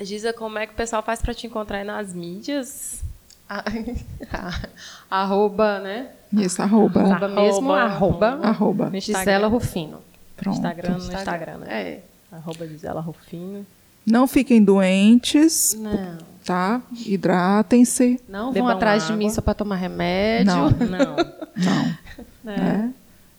[0.00, 3.02] Giza, como é que o pessoal faz pra te encontrar aí nas mídias?
[5.08, 6.10] arroba, né?
[6.32, 7.00] Isso, arroba.
[7.02, 8.26] Arroba mesmo, Arroba.
[8.28, 8.48] arroba.
[8.48, 9.00] Arroba.
[9.00, 10.00] Gisela Rufino.
[10.36, 10.56] Pronto.
[10.56, 11.66] Instagram, no Instagram, né?
[11.70, 12.00] É.
[12.32, 13.64] Arroba Gisela Rufino.
[14.04, 16.35] Não fiquem doentes, Não.
[16.46, 16.80] Tá?
[17.04, 18.20] Hidratem-se.
[18.28, 19.18] Não vão atrás de água.
[19.18, 20.46] mim só para tomar remédio.
[20.54, 20.70] Não.
[20.70, 21.16] Não.
[21.56, 21.96] Não.
[22.44, 22.92] né?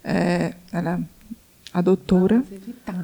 [0.03, 0.99] É, é, ela,
[1.73, 2.43] a doutora.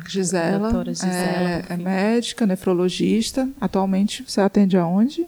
[0.08, 3.48] Gisela, Doutora Gisela é, é médica, nefrologista.
[3.62, 5.26] Atualmente você atende aonde?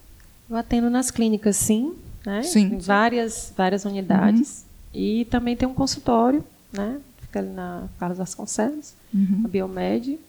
[0.50, 1.94] Eu atendo nas clínicas, sim.
[2.26, 2.44] Né?
[2.44, 2.74] Sim.
[2.74, 4.66] Em várias, várias unidades.
[4.94, 6.98] E também tem um consultório, né?
[7.22, 9.44] Fica ali na Carlos Vasconcelos, Uhum.
[9.46, 10.20] a Biomed.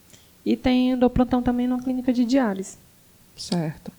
[0.44, 2.76] E tem dou plantão também numa clínica de diálise.
[3.36, 3.90] Certo.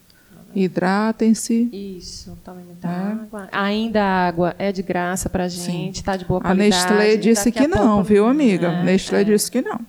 [0.63, 1.69] Hidratem-se.
[1.71, 2.91] Isso, tome muita É.
[2.91, 3.49] água.
[3.51, 6.69] Ainda a água é de graça pra gente, tá de boa A qualidade.
[6.75, 8.67] Nestlé disse que não, pouco- viu, amiga?
[8.67, 9.23] É, Nestlé é.
[9.23, 9.79] disse que não.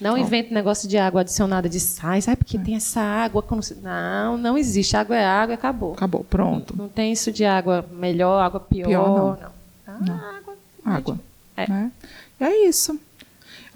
[0.00, 2.28] Não invente negócio de água adicionada de sais.
[2.28, 3.42] Ah, porque tem essa água.
[3.82, 4.94] Não, não existe.
[4.94, 5.94] Água é água e acabou.
[5.94, 6.76] Acabou, pronto.
[6.76, 8.88] Não tem isso de água melhor, água pior.
[8.88, 9.50] Pior, não.
[9.86, 10.14] Ah, Não.
[10.14, 10.54] água.
[10.84, 11.18] Água.
[11.56, 11.66] É.
[11.68, 11.90] Né?
[12.38, 13.00] E é isso.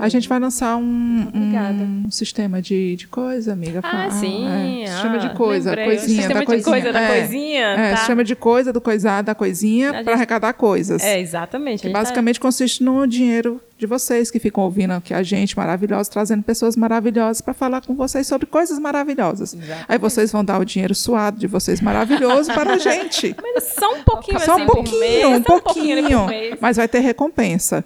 [0.01, 1.83] A gente vai lançar um, Obrigada.
[1.83, 3.81] um sistema de, de coisa, amiga.
[3.83, 4.47] Ah, Fa- sim.
[4.83, 5.87] é, sistema de ah, coisa, lembrei.
[5.87, 6.73] coisinha, sistema da de coisinha.
[6.73, 7.97] coisa da é, coisinha, É, tá?
[7.99, 11.03] sistema de coisa, do coisar, da coisinha, para gente- arrecadar coisas.
[11.03, 11.83] É, exatamente.
[11.83, 16.09] Que tá- basicamente consiste no dinheiro de vocês que ficam ouvindo aqui a gente, maravilhosos,
[16.09, 19.57] trazendo pessoas maravilhosas para falar com vocês sobre coisas maravilhosas.
[19.89, 23.35] Aí vocês vão dar o dinheiro suado de vocês maravilhoso para a gente.
[23.43, 26.03] Mas só um pouquinho Só assim um pouquinho, um só pouquinho.
[26.21, 26.55] por mês.
[26.61, 27.85] Mas vai ter recompensa.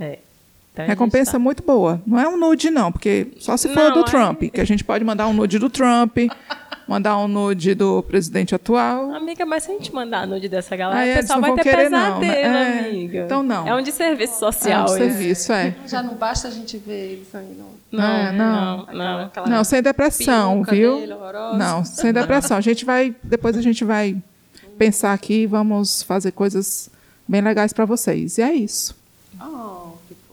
[0.00, 0.18] É.
[0.84, 2.00] Então, Recompensa tá- muito boa.
[2.06, 4.64] Não é um nude, não, porque só se for Não, do é- Trump, que a
[4.64, 6.16] gente pode mandar um nude do Trump,
[6.86, 9.14] mandar um nude do presidente atual.
[9.14, 11.56] Amiga, mas se a gente mandar nude dessa galera, Ah, é, o pessoal vai não
[11.56, 12.20] ter querer, não, pesadelo,
[12.52, 12.82] né?
[12.84, 13.18] É, amiga.
[13.26, 13.66] então não.
[13.68, 14.94] É um de serviço É social um isso.
[14.96, 15.74] serviço, é.
[15.86, 17.78] Já não basta a gente ver eles aí, não.
[17.90, 18.76] Não, É, não.
[18.86, 19.20] não, não.
[19.26, 21.00] Aquela Não, sem depressão, viu?
[21.00, 21.14] dele.
[21.58, 22.56] Não, sem depressão.
[22.56, 24.16] A gente vai, depois a gente vai
[24.78, 26.88] pensar aqui e vamos fazer coisas
[27.26, 28.38] bem legais para vocês.
[28.38, 28.96] E é isso.
[29.40, 29.77] Oh,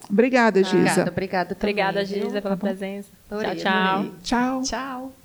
[0.10, 1.10] Obrigada, Obrigada, Giza.
[1.10, 1.74] obrigada também.
[1.74, 2.26] Obrigada, viu?
[2.26, 3.10] Giza, pela presença.
[3.30, 3.72] Adorei, tchau, tchau.
[3.72, 4.14] adorei.
[4.24, 4.62] Tchau.
[4.62, 5.16] Tchau.